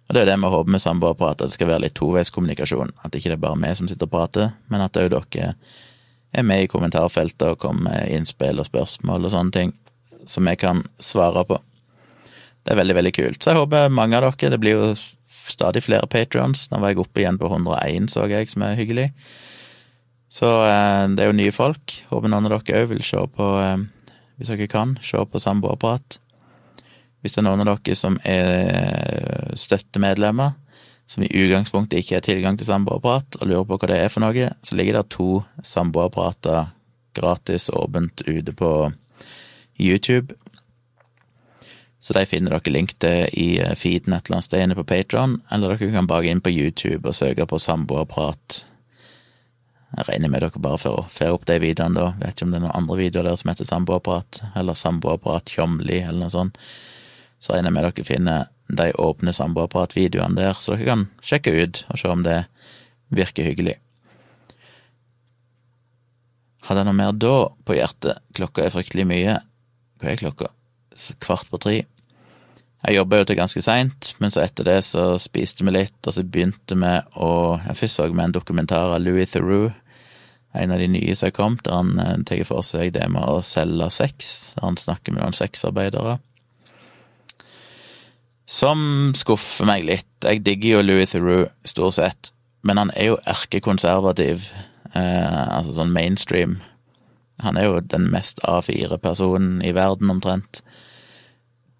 Og 0.09 0.15
det 0.15 0.23
er 0.23 0.25
jo 0.25 0.31
det 0.31 0.39
vi 0.41 0.49
håper 0.49 0.73
med 0.73 0.81
samboerprat, 0.81 1.37
at 1.37 1.51
det 1.51 1.53
skal 1.53 1.69
være 1.69 1.83
litt 1.83 1.93
toveiskommunikasjon. 1.99 2.95
At 3.05 3.13
ikke 3.13 3.29
det 3.29 3.37
er 3.37 3.43
bare 3.43 3.59
vi 3.61 3.73
som 3.77 3.87
sitter 3.87 4.09
og 4.09 4.13
prater, 4.15 4.55
men 4.73 4.81
at 4.81 4.97
òg 4.97 5.11
dere 5.13 5.53
er 6.33 6.45
med 6.45 6.63
i 6.63 6.69
kommentarfeltet 6.69 7.45
og 7.45 7.59
kommer 7.61 7.91
med 7.91 8.09
innspill 8.15 8.57
og 8.61 8.65
spørsmål 8.65 9.27
og 9.27 9.33
sånne 9.35 9.53
ting 9.53 9.75
som 10.29 10.49
vi 10.49 10.55
kan 10.57 10.81
svare 10.97 11.45
på. 11.45 11.59
Det 12.65 12.73
er 12.73 12.79
veldig, 12.81 12.95
veldig 12.97 13.13
kult. 13.13 13.37
Så 13.43 13.51
jeg 13.51 13.61
håper 13.61 13.93
mange 13.93 14.17
av 14.17 14.25
dere 14.25 14.49
Det 14.49 14.59
blir 14.59 14.77
jo 14.77 14.95
stadig 15.45 15.83
flere 15.85 16.09
patrions. 16.09 16.67
Nå 16.71 16.81
var 16.81 16.89
jeg 16.89 17.01
oppe 17.01 17.21
igjen 17.21 17.37
på 17.37 17.45
101, 17.45 18.09
så 18.09 18.25
jeg, 18.29 18.49
som 18.49 18.65
er 18.65 18.77
hyggelig. 18.77 19.11
Så 20.29 20.49
eh, 20.65 21.05
det 21.13 21.23
er 21.23 21.31
jo 21.31 21.37
nye 21.37 21.53
folk. 21.53 21.95
Håper 22.09 22.29
noen 22.29 22.49
av 22.49 22.59
dere 22.59 22.83
òg 22.83 22.89
vil 22.93 23.05
se 23.05 23.21
på, 23.37 23.51
eh, 23.61 23.85
hvis 24.37 24.51
dere 24.53 24.69
kan, 24.69 24.97
se 25.05 25.21
på 25.21 25.41
Samboerprat. 25.41 26.19
Hvis 27.21 27.35
det 27.35 27.41
er 27.41 27.47
noen 27.49 27.63
av 27.65 27.79
dere 27.83 27.97
som 27.99 28.17
er 28.23 29.53
støttemedlemmer, 29.59 30.55
som 31.09 31.25
i 31.25 31.31
utgangspunktet 31.33 32.03
ikke 32.03 32.19
har 32.19 32.25
tilgang 32.25 32.57
til 32.59 32.69
Samboerprat, 32.69 33.39
og 33.39 33.49
lurer 33.49 33.65
på 33.67 33.79
hva 33.81 33.89
det 33.91 33.97
er 34.03 34.11
for 34.13 34.23
noe, 34.23 34.51
så 34.63 34.77
ligger 34.77 34.99
det 34.99 35.15
to 35.15 35.41
Samboerprater 35.65 36.69
gratis 37.17 37.67
åpent 37.73 38.21
ute 38.27 38.53
på 38.53 38.71
YouTube. 39.79 40.37
Så 41.99 42.15
de 42.15 42.23
finner 42.29 42.55
dere 42.55 42.71
link 42.71 42.93
til 43.01 43.27
i 43.35 43.49
feeden 43.75 44.15
et 44.15 44.29
eller 44.29 44.39
annet 44.39 44.47
sted 44.47 44.63
inne 44.63 44.77
på 44.77 44.87
Patron, 44.87 45.39
eller 45.51 45.75
dere 45.75 45.91
kan 45.97 46.07
bare 46.07 46.29
inn 46.31 46.45
på 46.45 46.53
YouTube 46.53 47.09
og 47.09 47.17
søke 47.17 47.49
på 47.49 47.59
Samboerprat 47.59 48.63
jeg 49.97 50.05
regner 50.05 50.29
med 50.29 50.43
dere 50.43 50.61
bare 50.61 50.77
får 51.09 51.31
opp 51.33 51.47
de 51.49 51.57
videoene 51.61 51.97
da. 51.97 52.09
Vet 52.21 52.35
ikke 52.35 52.45
om 52.45 52.51
det 52.53 52.59
er 52.59 52.65
noen 52.67 52.77
andre 52.77 52.97
videoer 52.99 53.29
der 53.31 53.39
som 53.41 53.49
heter 53.49 53.65
Samboerprat, 53.65 54.41
eller 54.59 54.77
Samboerprat 54.77 55.49
Tjomli, 55.49 56.03
eller 56.03 56.27
noe 56.27 56.33
sånt. 56.33 56.59
Så 57.39 57.53
regner 57.53 57.71
jeg 57.71 57.77
med 57.77 57.87
dere 57.87 58.07
finner 58.07 58.49
de 58.69 58.89
åpne 59.01 59.33
Samboerprat-videoene 59.33 60.37
der, 60.37 60.57
så 60.59 60.75
dere 60.75 60.89
kan 60.91 61.05
sjekke 61.25 61.55
ut 61.55 61.83
og 61.89 62.01
se 62.01 62.11
om 62.11 62.25
det 62.25 62.41
virker 63.15 63.47
hyggelig. 63.47 63.77
Hadde 66.67 66.83
jeg 66.83 66.89
noe 66.89 66.99
mer 66.99 67.15
da 67.15 67.35
på 67.65 67.77
hjertet? 67.77 68.19
Klokka 68.37 68.65
er 68.65 68.75
fryktelig 68.75 69.07
mye. 69.09 69.39
Hva 69.99 70.11
er 70.11 70.19
klokka? 70.19 70.51
Kvart 71.23 71.49
på 71.49 71.59
tre. 71.63 71.79
Jeg 72.79 72.95
jobba 72.95 73.19
jo 73.19 73.25
til 73.27 73.39
ganske 73.39 73.61
seint, 73.63 74.13
men 74.23 74.31
så 74.31 74.45
etter 74.45 74.67
det 74.67 74.77
så 74.87 75.17
spiste 75.19 75.65
vi 75.67 75.73
litt, 75.75 75.97
og 76.05 76.15
så 76.15 76.23
begynte 76.23 76.77
vi 76.79 76.93
å 77.19 77.31
Jeg 77.65 77.79
først 77.81 77.99
så 77.99 78.07
vi 78.07 78.23
en 78.23 78.35
dokumentar 78.35 78.93
av 78.93 79.01
Louis 79.03 79.27
Theroux, 79.31 79.73
en 80.53 80.71
av 80.71 80.79
de 80.79 80.87
nye 80.87 81.15
som 81.15 81.27
er 81.27 81.35
kommet, 81.35 81.65
der 81.65 81.75
han 81.75 81.99
eh, 81.99 82.15
tar 82.25 82.45
for 82.47 82.65
seg 82.65 82.93
det 82.95 83.05
med 83.11 83.21
å 83.21 83.41
selge 83.45 83.89
sex. 83.93 84.53
Han 84.63 84.79
snakker 84.79 85.13
med 85.13 85.21
noen 85.21 85.35
sexarbeidere. 85.35 86.17
Som 88.49 89.13
skuffer 89.13 89.67
meg 89.69 89.85
litt. 89.85 90.09
Jeg 90.25 90.41
digger 90.45 90.79
jo 90.79 90.85
Louis 90.87 91.11
Theroux 91.11 91.51
stort 91.69 91.99
sett, 91.99 92.31
men 92.65 92.81
han 92.81 92.89
er 92.97 93.11
jo 93.11 93.19
erkekonservativ, 93.29 94.49
eh, 94.97 95.43
altså 95.53 95.75
sånn 95.77 95.93
mainstream. 95.93 96.57
Han 97.45 97.57
er 97.57 97.69
jo 97.69 97.79
den 97.79 98.09
mest 98.11 98.41
A4-personen 98.43 99.61
i 99.61 99.73
verden, 99.77 100.09
omtrent. 100.09 100.63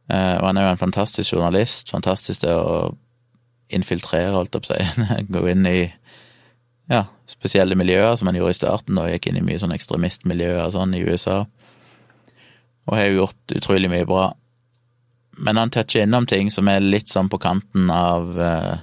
Eh, 0.10 0.38
og 0.38 0.46
han 0.46 0.58
er 0.58 0.68
jo 0.68 0.74
en 0.76 0.84
fantastisk 0.86 1.34
journalist. 1.34 1.90
Fantastisk 1.90 2.46
til 2.46 2.54
å 2.54 2.78
infiltrere, 3.74 4.34
holdt 4.38 4.56
jeg 4.56 4.64
på 4.64 4.70
å 4.70 4.78
si. 4.78 5.08
Gå 5.34 5.46
inn 5.52 5.66
i 5.70 5.80
ja, 6.90 7.04
spesielle 7.30 7.78
miljøer, 7.78 8.16
som 8.18 8.30
han 8.30 8.38
gjorde 8.38 8.56
i 8.56 8.60
starten, 8.62 8.98
da 8.98 9.10
gikk 9.10 9.30
inn 9.30 9.42
i 9.42 9.46
mye 9.46 9.60
sånn 9.62 9.76
ekstremistmiljøer 9.76 10.70
sånn 10.74 10.96
i 10.98 11.04
USA. 11.06 11.44
Og 12.90 12.96
har 12.98 13.10
jo 13.10 13.24
gjort 13.24 13.58
utrolig 13.58 13.92
mye 13.92 14.08
bra. 14.10 14.30
Men 15.40 15.58
han 15.58 15.72
toucher 15.72 16.04
innom 16.04 16.28
ting 16.28 16.52
som 16.52 16.68
er 16.68 16.84
litt 16.84 17.12
sånn 17.12 17.30
på 17.32 17.40
kanten 17.40 17.88
av 17.94 18.34
uh, 18.36 18.76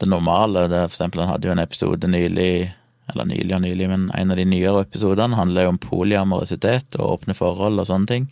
det 0.00 0.08
normale. 0.08 0.66
Det, 0.70 0.80
for 0.86 0.96
eksempel, 0.96 1.22
han 1.22 1.34
hadde 1.34 1.48
jo 1.48 1.54
en 1.54 1.62
episode 1.62 2.08
nylig, 2.08 2.70
eller 3.12 3.28
nylig 3.28 3.56
og 3.56 3.64
nylig, 3.66 3.88
men 3.90 4.08
en 4.16 4.32
av 4.32 4.40
de 4.40 4.46
nyere 4.48 4.84
episodene 4.86 5.36
handler 5.36 5.66
jo 5.66 5.74
om 5.74 5.80
polyamorøsitet 5.82 6.96
og 7.00 7.18
åpne 7.18 7.36
forhold 7.36 7.82
og 7.82 7.88
sånne 7.90 8.10
ting. 8.10 8.28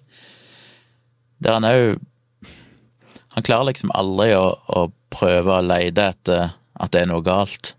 Der 1.44 1.58
han 1.58 1.68
òg 1.68 1.98
Han 3.36 3.44
klarer 3.44 3.68
liksom 3.68 3.90
aldri 3.92 4.30
å, 4.32 4.54
å 4.72 4.86
prøve 5.12 5.58
å 5.58 5.64
leide 5.64 6.06
etter 6.08 6.54
at 6.80 6.92
det 6.94 7.02
er 7.02 7.10
noe 7.10 7.20
galt. 7.20 7.74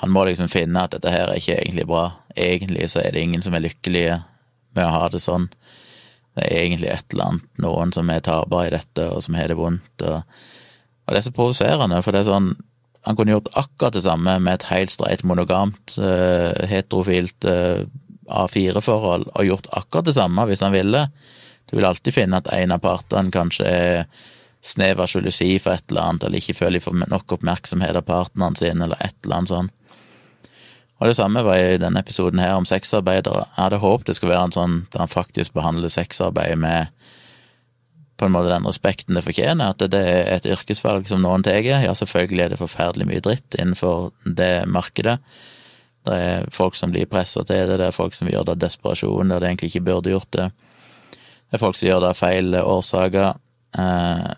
Han 0.00 0.08
må 0.08 0.22
liksom 0.24 0.48
finne 0.48 0.86
at 0.86 0.94
dette 0.94 1.12
her 1.12 1.28
er 1.28 1.36
ikke 1.36 1.58
egentlig 1.58 1.84
bra. 1.84 2.06
Egentlig 2.32 2.88
så 2.88 3.02
er 3.02 3.12
det 3.12 3.20
ingen 3.20 3.44
som 3.44 3.52
er 3.52 3.66
lykkelige 3.66 4.22
med 4.72 4.84
å 4.86 4.94
ha 4.94 5.10
det 5.12 5.20
sånn. 5.20 5.50
Det 6.36 6.44
er 6.44 6.62
egentlig 6.62 6.92
et 6.92 7.14
eller 7.14 7.30
annet, 7.30 7.50
noen 7.64 7.92
som 7.96 8.10
er 8.12 8.24
tapere 8.24 8.68
i 8.68 8.74
dette, 8.74 9.08
og 9.08 9.22
som 9.24 9.36
har 9.38 9.48
det 9.48 9.56
vondt. 9.56 10.04
Og, 10.04 10.18
og 11.06 11.14
det 11.14 11.20
er 11.20 11.26
så 11.28 11.36
provoserende, 11.36 12.00
for 12.04 12.12
det 12.12 12.24
er 12.24 12.32
sånn 12.32 12.56
Han 13.06 13.14
kunne 13.14 13.36
gjort 13.36 13.52
akkurat 13.54 13.94
det 13.94 14.02
samme 14.02 14.32
med 14.42 14.56
et 14.56 14.64
helt 14.66 14.90
streit 14.90 15.20
monogamt, 15.22 15.92
uh, 15.94 16.50
heterofilt 16.66 17.46
uh, 17.46 17.84
A4-forhold, 18.26 19.28
og 19.30 19.46
gjort 19.46 19.68
akkurat 19.78 20.08
det 20.08 20.16
samme 20.16 20.42
hvis 20.48 20.64
han 20.66 20.74
ville. 20.74 21.04
Du 21.70 21.76
vil 21.76 21.86
alltid 21.86 22.16
finne 22.16 22.40
at 22.42 22.50
en 22.50 22.74
av 22.74 22.82
partene 22.82 23.30
kanskje 23.30 23.70
er 23.70 24.00
snev 24.66 25.04
av 25.04 25.06
sjalusi 25.06 25.52
for 25.62 25.78
et 25.78 25.86
eller 25.86 26.02
annet, 26.02 26.26
eller 26.26 26.42
ikke 26.42 26.58
føler 26.58 26.80
de 26.80 26.84
får 26.88 26.98
nok 27.04 27.36
oppmerksomhet 27.38 27.94
av 27.94 28.06
partneren 28.10 28.58
sin, 28.58 28.82
eller 28.82 28.98
et 28.98 29.14
eller 29.22 29.38
annet 29.38 29.54
sånn. 29.54 29.70
Og 30.96 31.10
det 31.10 31.16
samme 31.18 31.42
var 31.44 31.60
i 31.60 31.80
denne 31.80 32.00
episoden 32.00 32.40
her 32.40 32.54
om 32.56 32.64
sexarbeidere. 32.68 33.44
Jeg 33.50 33.62
hadde 33.66 33.82
håpet 33.82 34.08
det 34.08 34.16
skulle 34.16 34.32
være 34.32 34.48
en 34.48 34.56
sånn 34.56 34.76
der 34.92 35.02
han 35.04 35.12
faktisk 35.12 35.52
behandler 35.56 35.92
sexarbeid 35.92 36.56
med 36.62 36.92
på 38.16 38.24
en 38.24 38.32
måte 38.32 38.48
den 38.48 38.64
respekten 38.64 39.16
det 39.16 39.26
fortjener, 39.26 39.74
at 39.74 39.82
det 39.92 40.00
er 40.00 40.30
et 40.38 40.46
yrkesvalg 40.48 41.04
som 41.08 41.20
noen 41.20 41.44
tar. 41.44 41.60
Ja, 41.60 41.92
selvfølgelig 41.92 42.44
er 42.44 42.54
det 42.54 42.60
forferdelig 42.62 43.08
mye 43.10 43.24
dritt 43.24 43.58
innenfor 43.58 44.08
det 44.24 44.64
markedet. 44.72 45.18
Det 46.06 46.16
er 46.22 46.48
folk 46.54 46.78
som 46.78 46.94
blir 46.94 47.08
pressa 47.10 47.42
til 47.44 47.68
det, 47.68 47.76
det 47.80 47.90
er 47.90 47.96
folk 47.96 48.16
som 48.16 48.30
gjør 48.30 48.46
det 48.46 48.54
av 48.54 48.62
desperasjon, 48.62 49.34
der 49.34 49.42
de 49.42 49.50
egentlig 49.50 49.72
ikke 49.72 49.84
burde 49.90 50.14
gjort 50.14 50.30
det. 50.32 50.48
Det 51.12 51.58
er 51.58 51.62
folk 51.62 51.76
som 51.76 51.90
gjør 51.90 52.02
det 52.04 52.12
av 52.14 52.20
feil 52.22 52.56
årsaker. 52.62 53.42
Eh, 53.82 54.28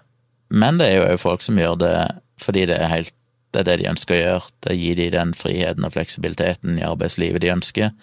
men 0.48 0.80
det 0.80 0.88
er 0.88 0.96
jo 0.96 1.06
òg 1.12 1.22
folk 1.22 1.44
som 1.44 1.60
gjør 1.60 1.78
det 1.78 1.94
fordi 2.42 2.64
det 2.70 2.78
er 2.80 2.92
helt 2.92 3.14
det 3.52 3.62
er 3.62 3.68
det 3.68 3.76
de 3.80 3.90
ønsker 3.90 4.14
å 4.16 4.20
gjøre. 4.20 4.50
Det 4.66 4.76
gir 4.76 4.98
de 4.98 5.08
den 5.14 5.34
friheten 5.36 5.86
og 5.86 5.94
fleksibiliteten 5.94 6.80
i 6.80 6.86
arbeidslivet 6.86 7.44
de 7.44 7.52
ønsker. 7.54 7.94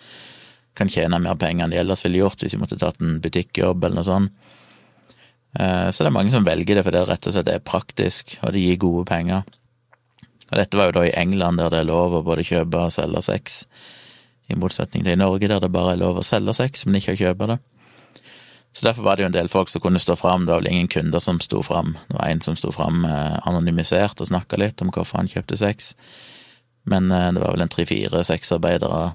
Kan 0.75 0.91
tjene 0.91 1.21
mer 1.21 1.37
penger 1.39 1.67
enn 1.67 1.75
de 1.75 1.81
ellers 1.81 2.01
ville 2.05 2.23
gjort 2.23 2.41
hvis 2.41 2.55
de 2.55 2.61
måtte 2.61 2.79
tatt 2.81 2.97
en 3.03 3.19
butikkjobb 3.23 3.83
eller 3.83 4.01
noe 4.01 4.07
sånt. 4.07 4.55
Eh, 5.55 5.89
så 5.91 6.03
det 6.03 6.09
er 6.09 6.15
mange 6.17 6.33
som 6.33 6.47
velger 6.47 6.75
det 6.75 6.83
fordi 6.83 6.99
det 6.99 7.11
rett 7.11 7.29
og 7.29 7.35
slett 7.35 7.51
er 7.51 7.63
praktisk, 7.63 8.35
og 8.41 8.55
det 8.55 8.63
gir 8.63 8.81
gode 8.81 9.05
penger. 9.07 9.45
Og 10.49 10.57
dette 10.59 10.77
var 10.77 10.89
jo 10.89 10.97
da 10.97 11.05
i 11.07 11.15
England, 11.17 11.61
der 11.61 11.71
det 11.73 11.83
er 11.83 11.89
lov 11.89 12.17
å 12.17 12.25
både 12.25 12.45
kjøpe 12.45 12.87
og 12.87 12.93
selge 12.93 13.23
sex, 13.25 13.63
i 14.51 14.57
motsetning 14.59 15.05
til 15.05 15.15
i 15.15 15.17
Norge, 15.17 15.47
der 15.49 15.63
det 15.63 15.71
bare 15.73 15.95
er 15.95 16.01
lov 16.03 16.19
å 16.21 16.25
selge 16.25 16.53
sex, 16.57 16.85
men 16.85 16.99
ikke 16.99 17.15
å 17.15 17.21
kjøpe 17.23 17.47
det. 17.49 17.61
Så 18.75 18.85
derfor 18.85 19.03
var 19.03 19.15
det 19.15 19.23
jo 19.23 19.29
en 19.29 19.35
del 19.35 19.47
folk 19.47 19.69
som 19.71 19.81
kunne 19.81 19.99
stå 20.03 20.17
fram. 20.19 20.45
Det 20.45 20.51
var 20.51 20.59
vel 20.59 20.73
ingen 20.73 20.87
kunder 20.91 21.19
som 21.23 21.39
sto 21.39 21.61
fram. 21.63 21.93
Det 22.07 22.17
var 22.17 22.27
en 22.27 22.41
som 22.41 22.57
sto 22.59 22.73
fram 22.75 23.05
eh, 23.07 23.37
anonymisert 23.47 24.19
og 24.19 24.27
snakka 24.27 24.59
litt 24.59 24.81
om 24.83 24.89
hvorfor 24.91 25.21
han 25.21 25.31
kjøpte 25.31 25.55
sex. 25.61 25.93
Men 26.83 27.07
eh, 27.11 27.29
det 27.31 27.39
var 27.39 27.55
vel 27.55 27.63
en 27.63 27.71
tre-fire 27.71 28.23
sexarbeidere 28.27 29.13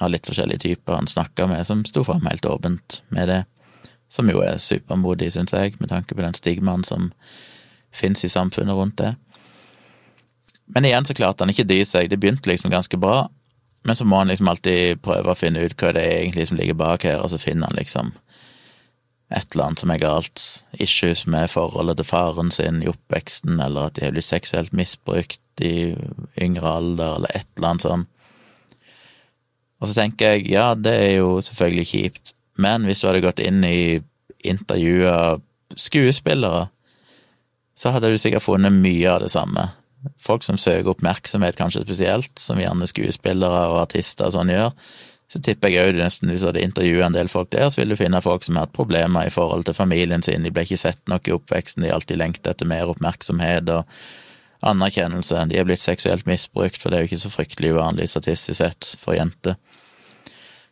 av 0.00 0.12
litt 0.12 0.28
forskjellige 0.28 0.60
typer 0.66 0.98
han 0.98 1.08
snakka 1.08 1.46
med, 1.48 1.64
som 1.64 1.86
sto 1.88 2.04
fram 2.04 2.28
helt 2.28 2.44
åpent 2.44 3.00
med 3.08 3.32
det. 3.32 3.38
Som 4.12 4.28
jo 4.28 4.44
er 4.44 4.60
supermodig, 4.60 5.30
syns 5.32 5.56
jeg, 5.56 5.78
med 5.80 5.88
tanke 5.88 6.12
på 6.12 6.20
den 6.20 6.36
stigmaen 6.36 6.84
som 6.84 7.08
fins 7.96 8.28
i 8.28 8.30
samfunnet 8.30 8.76
rundt 8.76 9.00
det. 9.00 9.14
Men 10.66 10.84
igjen 10.84 11.08
så 11.08 11.16
klarte 11.16 11.46
han 11.46 11.54
ikke 11.54 11.64
dy 11.64 11.80
seg. 11.88 12.10
Det 12.12 12.20
begynte 12.20 12.52
liksom 12.52 12.70
ganske 12.70 13.00
bra, 13.00 13.30
men 13.88 13.96
så 13.96 14.04
må 14.04 14.20
han 14.20 14.28
liksom 14.28 14.52
alltid 14.52 15.00
prøve 15.00 15.32
å 15.32 15.38
finne 15.38 15.64
ut 15.64 15.80
hva 15.80 15.96
det 15.96 16.04
er 16.04 16.20
egentlig 16.20 16.50
som 16.50 16.60
ligger 16.60 16.76
bak 16.76 17.08
her, 17.08 17.24
og 17.24 17.32
så 17.32 17.40
finner 17.40 17.72
han 17.72 17.80
liksom 17.80 18.12
et 19.34 19.54
eller 19.54 19.64
annet 19.64 19.82
som 19.82 19.90
er 19.90 20.02
galt, 20.02 20.42
issues 20.78 21.24
med 21.26 21.50
forholdet 21.50 21.98
til 21.98 22.06
faren 22.06 22.52
sin 22.54 22.82
i 22.84 22.90
oppveksten, 22.90 23.58
eller 23.62 23.88
at 23.88 23.96
de 23.96 24.04
har 24.04 24.14
blitt 24.14 24.28
seksuelt 24.28 24.74
misbrukt 24.76 25.64
i 25.64 25.96
yngre 26.42 26.76
alder, 26.78 27.16
eller 27.16 27.34
et 27.34 27.48
eller 27.56 27.72
annet 27.72 27.86
sånn. 27.86 28.06
Og 29.80 29.90
så 29.90 29.96
tenker 29.98 30.36
jeg, 30.36 30.46
ja, 30.54 30.70
det 30.78 30.94
er 30.94 31.12
jo 31.18 31.40
selvfølgelig 31.44 31.88
kjipt, 31.90 32.32
men 32.62 32.86
hvis 32.86 33.02
du 33.02 33.08
hadde 33.08 33.24
gått 33.24 33.42
inn 33.42 33.66
i 33.66 33.98
intervjua 34.46 35.40
skuespillere, 35.76 36.68
så 37.76 37.92
hadde 37.92 38.12
du 38.12 38.20
sikkert 38.20 38.46
funnet 38.46 38.72
mye 38.72 39.10
av 39.10 39.20
det 39.24 39.32
samme. 39.34 39.66
Folk 40.22 40.46
som 40.46 40.56
søker 40.60 40.94
oppmerksomhet, 40.94 41.58
kanskje 41.58 41.82
spesielt, 41.84 42.38
som 42.40 42.60
gjerne 42.62 42.88
skuespillere 42.88 43.66
og 43.72 43.82
artister 43.82 44.30
og 44.30 44.36
sånn 44.36 44.54
gjør, 44.54 44.72
så 45.32 45.40
tipper 45.42 45.72
jeg 45.72 45.90
òg 45.90 45.98
nesten 45.98 46.30
hvis 46.30 46.44
du 46.44 46.48
hadde 46.50 46.62
intervjua 46.62 47.08
en 47.08 47.16
del 47.16 47.30
folk 47.30 47.50
der, 47.50 47.66
så 47.70 47.80
vil 47.80 47.90
du 47.90 47.98
finne 47.98 48.22
folk 48.22 48.46
som 48.46 48.58
har 48.58 48.68
hatt 48.68 48.76
problemer 48.76 49.26
i 49.26 49.32
forhold 49.34 49.66
til 49.66 49.74
familien 49.74 50.22
sin, 50.22 50.46
de 50.46 50.52
ble 50.54 50.62
ikke 50.66 50.78
sett 50.78 51.02
nok 51.10 51.26
i 51.26 51.34
oppveksten, 51.34 51.82
de 51.82 51.90
alltid 51.94 52.20
lengta 52.20 52.54
etter 52.54 52.68
mer 52.70 52.92
oppmerksomhet 52.92 53.72
og 53.74 53.90
anerkjennelse, 54.66 55.48
de 55.50 55.58
er 55.58 55.66
blitt 55.66 55.82
seksuelt 55.82 56.26
misbrukt, 56.30 56.78
for 56.80 56.90
det 56.90 56.98
er 56.98 57.04
jo 57.04 57.10
ikke 57.10 57.24
så 57.26 57.32
fryktelig 57.34 57.74
uvanlig 57.74 58.08
statistisk 58.10 58.60
sett 58.62 58.92
for 59.00 59.18
jenter. 59.18 59.58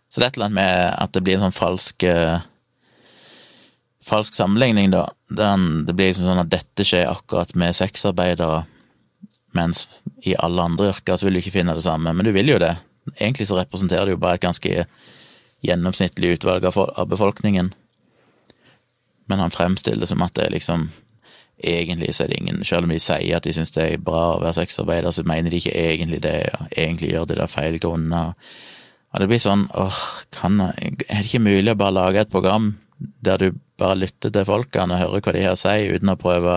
Så 0.09 0.21
det 0.21 0.29
er 0.29 0.31
et 0.31 0.38
eller 0.38 0.51
annet 0.51 0.61
med 0.61 0.83
at 1.03 1.14
det 1.14 1.25
blir 1.27 1.38
en 1.38 1.49
sånn 1.49 1.57
falsk 1.59 2.07
eh, 2.07 2.47
falsk 4.05 4.37
sammenligning, 4.37 4.93
da. 4.93 5.09
det 5.29 5.95
blir 5.97 6.12
liksom 6.12 6.29
sånn 6.29 6.43
at 6.45 6.53
dette 6.53 6.87
skjer 6.87 7.11
akkurat 7.11 7.55
med 7.59 7.77
sexarbeidere, 7.77 8.64
mens 9.57 9.87
i 10.27 10.35
alle 10.38 10.62
andre 10.62 10.90
yrker 10.93 11.19
så 11.19 11.27
vil 11.27 11.38
du 11.38 11.43
ikke 11.43 11.57
finne 11.59 11.77
det 11.77 11.87
samme, 11.87 12.12
men 12.12 12.27
du 12.27 12.33
vil 12.35 12.53
jo 12.53 12.61
det. 12.62 12.75
Egentlig 13.19 13.49
så 13.49 13.59
representerer 13.59 14.09
det 14.09 14.17
jo 14.17 14.23
bare 14.23 14.38
et 14.38 14.45
ganske 14.45 14.87
gjennomsnittlig 15.64 16.37
utvalg 16.37 16.67
av 16.69 17.09
befolkningen. 17.09 17.73
Men 19.27 19.40
han 19.40 19.55
fremstiller 19.55 20.05
det 20.05 20.11
som 20.11 20.23
at 20.25 20.37
det 20.37 20.49
er 20.49 20.57
liksom 20.59 20.90
Egentlig 21.64 22.09
så 22.17 22.25
er 22.25 22.33
det 22.33 22.38
ingen 22.40 22.64
Selv 22.67 22.85
om 22.85 22.90
de 22.90 22.97
sier 22.99 23.37
at 23.37 23.45
de 23.47 23.53
syns 23.55 23.71
det 23.77 23.85
er 23.87 24.01
bra 24.03 24.35
å 24.35 24.40
være 24.43 24.57
sexarbeider, 24.59 25.12
så 25.14 25.23
mener 25.23 25.53
de 25.53 25.61
ikke 25.62 25.71
egentlig 25.79 26.19
det, 26.25 26.51
og 26.59 26.73
egentlig 26.75 27.12
gjør 27.12 27.29
de 27.31 27.37
det 27.38 27.45
av 27.45 27.53
feil 27.53 27.79
grunner. 27.79 28.35
Og 29.14 29.23
det 29.23 29.29
blir 29.31 29.38
sånn, 29.38 29.62
åh, 29.71 30.01
kan, 30.35 30.59
er 30.59 30.97
det 30.99 31.29
ikke 31.29 31.45
mulig 31.47 31.71
å 31.71 31.79
bare 31.79 31.95
lage 31.95 32.25
et 32.25 32.33
program 32.33 32.73
der 32.99 33.38
du 33.38 33.61
bare 33.79 34.01
lytter 34.03 34.35
til 34.35 34.47
folkene 34.49 34.97
og 34.97 35.03
hører 35.05 35.23
hva 35.23 35.35
de 35.37 35.45
har 35.47 35.55
å 35.55 35.61
si, 35.62 35.77
uten 35.95 36.11
å 36.11 36.19
prøve 36.19 36.57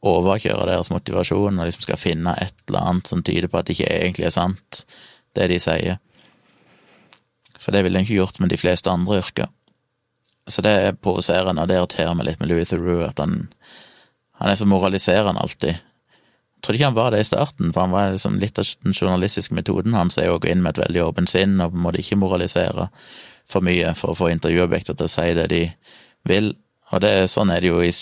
å 0.00 0.14
overkjøre 0.16 0.70
deres 0.70 0.90
motivasjon 0.94 1.58
og 1.58 1.68
liksom 1.68 1.84
skal 1.84 2.00
finne 2.00 2.34
et 2.40 2.64
eller 2.68 2.88
annet 2.88 3.12
som 3.12 3.22
tyder 3.26 3.50
på 3.50 3.60
at 3.60 3.68
det 3.68 3.76
ikke 3.76 3.92
egentlig 3.92 4.28
er 4.28 4.34
sant, 4.34 4.84
det 5.36 5.48
de 5.52 5.58
sier. 5.62 5.98
For 7.58 7.74
det 7.74 7.82
ville 7.84 8.00
en 8.00 8.06
ikke 8.06 8.20
gjort 8.20 8.38
med 8.40 8.52
de 8.52 8.60
fleste 8.60 8.90
andre 8.90 9.20
yrker. 9.20 9.50
Så 10.48 10.62
det 10.64 10.72
er 10.72 10.96
provoserende, 10.96 11.62
og 11.62 11.68
det 11.68 11.76
irriterer 11.76 12.14
meg 12.16 12.30
litt 12.30 12.40
med 12.40 12.48
Louis 12.48 12.70
Theroux, 12.70 13.04
at 13.04 13.20
han, 13.20 13.48
han 14.40 14.50
er 14.52 14.56
så 14.56 14.68
moraliserende 14.68 15.42
alltid. 15.42 15.76
Jeg 15.78 16.64
trodde 16.64 16.78
ikke 16.78 16.88
han 16.88 16.96
var 16.96 17.12
det 17.12 17.20
i 17.22 17.26
starten, 17.28 17.72
for 17.74 17.84
han 17.84 17.92
var 17.94 18.14
liksom 18.14 18.38
litt 18.40 18.58
av 18.58 18.70
den 18.82 18.96
journalistiske 18.96 19.54
metoden 19.54 19.94
hans 19.94 20.16
er 20.18 20.32
å 20.32 20.40
gå 20.42 20.48
inn 20.50 20.64
med 20.64 20.74
et 20.74 20.86
veldig 20.86 21.04
åpent 21.04 21.30
sinn 21.30 21.60
og 21.60 21.74
på 21.74 21.78
en 21.78 21.84
måte 21.84 22.00
ikke 22.02 22.18
moralisere 22.18 22.88
for 23.48 23.64
mye 23.64 23.92
for 23.96 24.12
å 24.12 24.18
få 24.18 24.32
intervjuobjekter 24.32 24.96
til 24.98 25.06
å 25.06 25.12
si 25.12 25.28
det 25.38 25.46
de 25.52 25.60
vil. 26.26 26.50
Og 26.90 27.04
det, 27.04 27.12
sånn 27.30 27.52
er 27.54 27.62
det 27.62 27.70
jo 27.70 27.78
i 27.84 27.92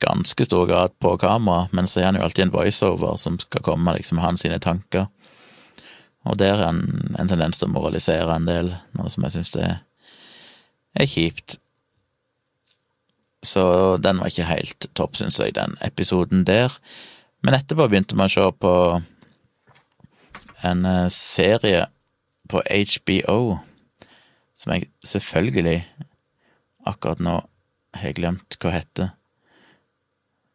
ganske 0.00 0.46
stor 0.48 0.66
grad 0.70 0.94
på 1.02 1.16
kamera, 1.20 1.66
men 1.72 1.88
så 1.88 2.00
er 2.00 2.10
han 2.10 2.18
jo 2.20 2.24
alltid 2.26 2.46
en 2.46 2.54
voiceover 2.54 3.20
som 3.20 3.38
skal 3.42 3.64
komme 3.64 3.96
liksom 3.96 4.20
hans 4.22 4.44
sine 4.44 4.58
tanker. 4.62 5.08
Og 6.26 6.38
der 6.40 6.58
er 6.58 6.68
en, 6.68 7.14
en 7.18 7.30
tendens 7.30 7.60
til 7.60 7.68
å 7.68 7.74
moralisere 7.74 8.34
en 8.34 8.48
del, 8.48 8.72
noe 8.98 9.10
som 9.12 9.26
jeg 9.26 9.36
syns 9.36 9.52
det 9.54 9.68
er 10.96 11.10
kjipt. 11.10 11.58
Så 13.46 13.62
den 14.02 14.18
var 14.18 14.32
ikke 14.32 14.48
helt 14.48 14.88
topp, 14.98 15.18
syns 15.18 15.38
jeg, 15.38 15.54
den 15.54 15.76
episoden 15.84 16.42
der. 16.48 16.74
Men 17.46 17.54
etterpå 17.54 17.86
begynte 17.86 18.18
man 18.18 18.30
å 18.30 18.34
se 18.34 18.48
på 18.58 18.74
en 20.66 20.88
eh, 20.88 21.06
serie 21.14 21.86
på 22.50 22.62
HBO 22.66 23.58
som 24.56 24.72
jeg 24.72 24.88
selvfølgelig 25.04 25.84
akkurat 26.86 27.20
nå 27.20 27.36
har 27.96 28.16
glemt 28.16 28.56
hva 28.62 28.72
heter. 28.72 29.10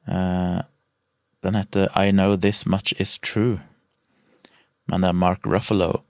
Uh, 0.10 0.62
den 1.46 1.58
heter 1.58 1.92
I 1.94 2.12
Know 2.12 2.36
This 2.36 2.66
Much 2.66 2.96
Is 2.98 3.18
True, 3.22 3.60
men 4.92 5.04
det 5.04 5.10
er 5.10 5.18
Mark 5.18 5.48
Ruffalo 5.48 6.02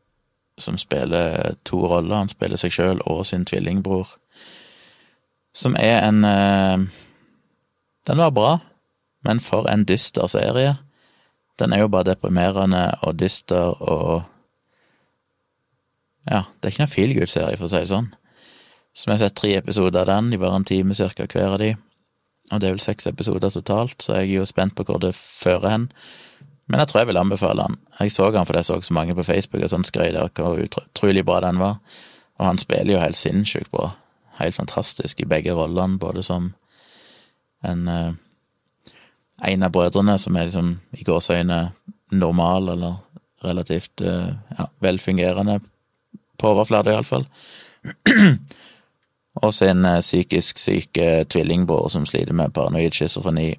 som 0.57 0.77
spiller 0.77 1.55
to 1.63 1.79
roller. 1.87 2.15
Han 2.15 2.31
spiller 2.31 2.59
seg 2.59 2.73
sjøl 2.75 3.01
og 3.09 3.23
sin 3.29 3.45
tvillingbror, 3.47 4.15
som 5.53 5.75
er 5.79 6.01
en 6.07 6.23
uh, 6.25 6.89
Den 8.07 8.17
var 8.17 8.31
bra, 8.33 8.51
men 9.21 9.39
for 9.39 9.67
en 9.69 9.85
dyster 9.85 10.27
serie. 10.27 10.77
Den 11.59 11.73
er 11.73 11.83
jo 11.83 11.91
bare 11.93 12.15
deprimerende 12.15 12.87
og 13.05 13.19
dyster 13.19 13.77
og 13.81 14.23
Ja, 16.25 16.43
det 16.61 16.67
er 16.67 16.73
ikke 16.73 16.83
noen 16.83 16.91
feel 16.95 17.13
good-serie, 17.17 17.57
for 17.57 17.65
å 17.65 17.71
si 17.71 17.79
det 17.81 17.89
sånn. 17.89 18.11
Så 18.93 19.07
vi 19.07 19.15
har 19.15 19.21
sett 19.23 19.37
tre 19.39 19.55
episoder 19.57 20.03
av 20.03 20.09
den, 20.09 20.29
de 20.29 20.37
var 20.41 20.53
en 20.53 20.65
time 20.67 20.93
cirka 20.93 21.25
hver 21.25 21.55
av 21.55 21.61
de. 21.61 21.71
Og 22.51 22.59
det 22.59 22.67
er 22.67 22.75
vel 22.75 22.83
seks 22.83 23.07
episoder 23.09 23.53
totalt, 23.53 23.95
så 24.03 24.19
jeg 24.19 24.27
er 24.27 24.41
jo 24.41 24.49
spent 24.49 24.75
på 24.77 24.85
hvor 24.85 24.99
det 25.01 25.15
fører 25.17 25.69
hen. 25.71 25.87
Men 26.71 26.79
jeg 26.79 26.87
tror 26.87 27.01
jeg 27.01 27.11
vil 27.11 27.19
anbefale 27.19 27.67
han. 27.67 27.75
Jeg 27.99 28.13
så 28.15 28.29
han 28.31 28.47
fordi 28.47 28.61
jeg 28.63 28.69
så 28.69 28.79
så 28.81 28.93
mange 28.95 29.15
på 29.15 29.25
Facebook 29.27 29.63
og 29.63 29.73
sånn 29.73 29.83
skrøt 29.83 30.15
av 30.15 30.31
hvor 30.37 30.61
utrolig 30.61 31.25
bra 31.27 31.41
den 31.43 31.59
var. 31.59 31.81
Og 32.39 32.47
han 32.47 32.61
spiller 32.61 32.95
jo 32.95 33.03
helt 33.03 33.19
sinnssykt 33.19 33.71
bra. 33.75 33.91
Helt 34.39 34.55
fantastisk 34.55 35.19
i 35.19 35.27
begge 35.27 35.53
rollene, 35.53 35.99
både 35.99 36.23
som 36.23 36.53
en 37.67 37.87
eh, 37.87 38.13
en 39.41 39.63
av 39.63 39.71
brødrene 39.73 40.17
som 40.21 40.37
er 40.37 40.49
liksom 40.49 40.75
i 40.97 41.05
gåseøyne 41.05 41.59
normal, 42.13 42.69
eller 42.75 42.99
relativt 43.43 44.01
eh, 44.01 44.33
ja, 44.57 44.67
velfungerende, 44.79 45.59
på 46.37 46.51
overflata 46.53 46.93
iallfall. 46.93 47.25
og 49.43 49.53
sin 49.53 49.85
eh, 49.85 50.01
psykisk 50.01 50.61
syke 50.61 51.25
tvillingbror 51.29 51.89
som 51.89 52.05
sliter 52.05 52.37
med 52.37 52.53
paranoid 52.53 52.93
schizofreni 52.93 53.49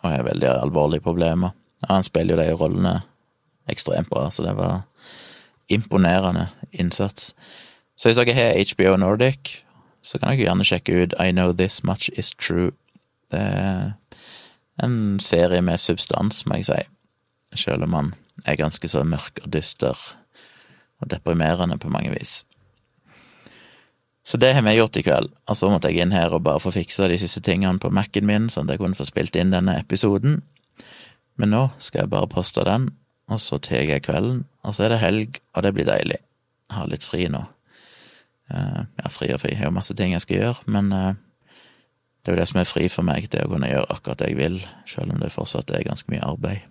og 0.00 0.10
har 0.10 0.26
veldig 0.26 0.48
alvorlige 0.54 1.04
problemer. 1.04 1.52
Ja, 1.82 1.94
han 1.94 2.06
spiller 2.06 2.36
jo 2.36 2.42
de 2.42 2.56
rollene 2.56 2.94
ekstremt 3.68 4.10
bra, 4.10 4.30
så 4.30 4.46
det 4.46 4.56
var 4.56 4.82
imponerende 5.68 6.48
innsats. 6.72 7.34
Så 7.96 8.08
hvis 8.08 8.18
dere 8.20 8.36
har 8.36 8.58
HBO 8.72 8.96
Nordic, 8.96 9.62
så 10.02 10.18
kan 10.18 10.32
dere 10.32 10.46
gjerne 10.46 10.66
sjekke 10.66 11.02
ut 11.02 11.16
I 11.18 11.32
Know 11.32 11.52
This 11.52 11.82
Much 11.84 12.10
Is 12.16 12.30
True. 12.38 12.70
Det 13.32 13.42
er 13.42 13.92
en 14.82 15.18
serie 15.20 15.62
med 15.62 15.80
substans, 15.82 16.44
må 16.46 16.60
jeg 16.60 16.68
si, 16.68 16.82
selv 17.66 17.88
om 17.88 17.96
han 17.96 18.12
er 18.46 18.60
ganske 18.60 18.88
så 18.88 19.02
mørk 19.04 19.40
og 19.42 19.52
dyster 19.52 19.96
og 21.00 21.10
deprimerende 21.10 21.78
på 21.78 21.90
mange 21.92 22.12
vis. 22.12 22.44
Så 24.26 24.36
det 24.42 24.54
har 24.54 24.62
vi 24.66 24.74
gjort 24.74 24.96
i 24.96 25.04
kveld, 25.06 25.30
og 25.46 25.56
så 25.56 25.70
måtte 25.70 25.90
jeg 25.90 26.02
inn 26.02 26.14
her 26.14 26.32
og 26.34 26.42
bare 26.42 26.60
få 26.60 26.72
fiksa 26.74 27.06
de 27.08 27.18
siste 27.18 27.40
tingene 27.46 27.78
på 27.78 27.92
Mac-en 27.94 28.26
min, 28.26 28.48
sånn 28.50 28.66
at 28.66 28.74
jeg 28.74 28.82
kunne 28.82 28.98
få 28.98 29.06
spilt 29.06 29.36
inn 29.38 29.54
denne 29.54 29.78
episoden. 29.78 30.40
Men 31.36 31.52
nå 31.52 31.66
skal 31.82 32.04
jeg 32.04 32.12
bare 32.12 32.30
poste 32.32 32.64
den, 32.66 32.90
og 33.28 33.42
så 33.42 33.58
tar 33.62 33.84
jeg 33.84 34.04
kvelden, 34.06 34.44
og 34.64 34.74
så 34.76 34.86
er 34.86 34.94
det 34.94 35.02
helg, 35.02 35.40
og 35.54 35.66
det 35.66 35.74
blir 35.76 35.88
deilig. 35.88 36.18
Jeg 36.70 36.78
har 36.78 36.90
litt 36.90 37.06
fri 37.06 37.26
nå. 37.32 37.42
Uh, 38.46 38.84
ja, 39.00 39.10
fri 39.10 39.32
og 39.34 39.40
fri, 39.42 39.52
jeg 39.52 39.60
har 39.60 39.70
jo 39.70 39.74
masse 39.74 39.94
ting 39.98 40.12
jeg 40.14 40.22
skal 40.22 40.38
gjøre, 40.38 40.68
men 40.70 40.92
uh, 40.94 41.18
det 42.22 42.30
er 42.30 42.36
jo 42.36 42.40
det 42.40 42.48
som 42.52 42.60
er 42.62 42.70
fri 42.70 42.86
for 42.92 43.06
meg, 43.06 43.26
det 43.32 43.42
å 43.42 43.50
kunne 43.50 43.70
gjøre 43.70 43.90
akkurat 43.90 44.22
det 44.22 44.30
jeg 44.30 44.38
vil, 44.38 44.60
selv 44.86 45.14
om 45.14 45.22
det 45.22 45.32
fortsatt 45.34 45.72
er 45.74 45.86
ganske 45.86 46.10
mye 46.12 46.22
arbeid. 46.22 46.62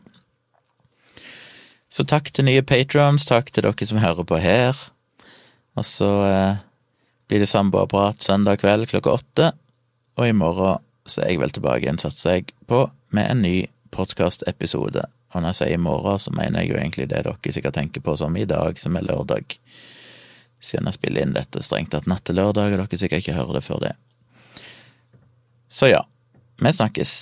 Så 1.91 2.07
takk 2.07 2.31
til 2.31 2.47
nye 2.47 2.63
patrons, 2.65 3.27
takk 3.27 3.51
til 3.51 3.67
dere 3.67 3.87
som 3.87 3.99
hører 4.03 4.27
på 4.27 4.39
her, 4.39 4.79
og 5.75 5.87
så 5.87 6.09
uh, 6.23 6.63
blir 7.27 7.43
det 7.43 7.51
samboerprat 7.51 8.23
søndag 8.23 8.63
kveld 8.63 8.87
klokka 8.93 9.19
åtte, 9.19 9.51
og 10.15 10.29
i 10.29 10.35
morgen 10.35 10.79
så 11.05 11.21
er 11.21 11.33
jeg 11.35 11.43
vel 11.43 11.53
tilbake 11.53 11.83
igjen, 11.83 11.99
satser 12.01 12.37
jeg 12.37 12.53
på, 12.71 12.85
med 13.11 13.29
en 13.29 13.43
ny 13.43 13.57
podkastepisode. 13.95 15.05
Og 15.33 15.41
når 15.41 15.53
jeg 15.53 15.59
sier 15.59 15.75
i 15.75 15.81
morgen, 15.81 16.19
så 16.21 16.33
mener 16.35 16.61
jeg 16.61 16.73
jo 16.73 16.79
egentlig 16.79 17.07
det 17.11 17.23
dere 17.25 17.53
sikkert 17.55 17.77
tenker 17.79 18.03
på 18.03 18.15
som 18.19 18.35
i 18.37 18.47
dag, 18.49 18.79
som 18.79 18.95
er 18.95 19.07
lørdag. 19.07 19.57
Siden 20.63 20.89
jeg 20.89 20.97
spiller 20.97 21.25
inn 21.25 21.35
dette 21.35 21.63
strengt 21.63 21.93
tatt 21.95 22.09
natt 22.09 22.25
til 22.27 22.39
lørdag, 22.39 22.75
og 22.75 22.83
dere 22.83 22.99
sikkert 23.01 23.23
ikke 23.23 23.37
hører 23.37 23.59
det 23.59 23.63
før 23.65 23.81
det. 23.87 23.93
Så 25.71 25.89
ja, 25.91 26.03
vi 26.61 26.71
snakkes. 26.73 27.15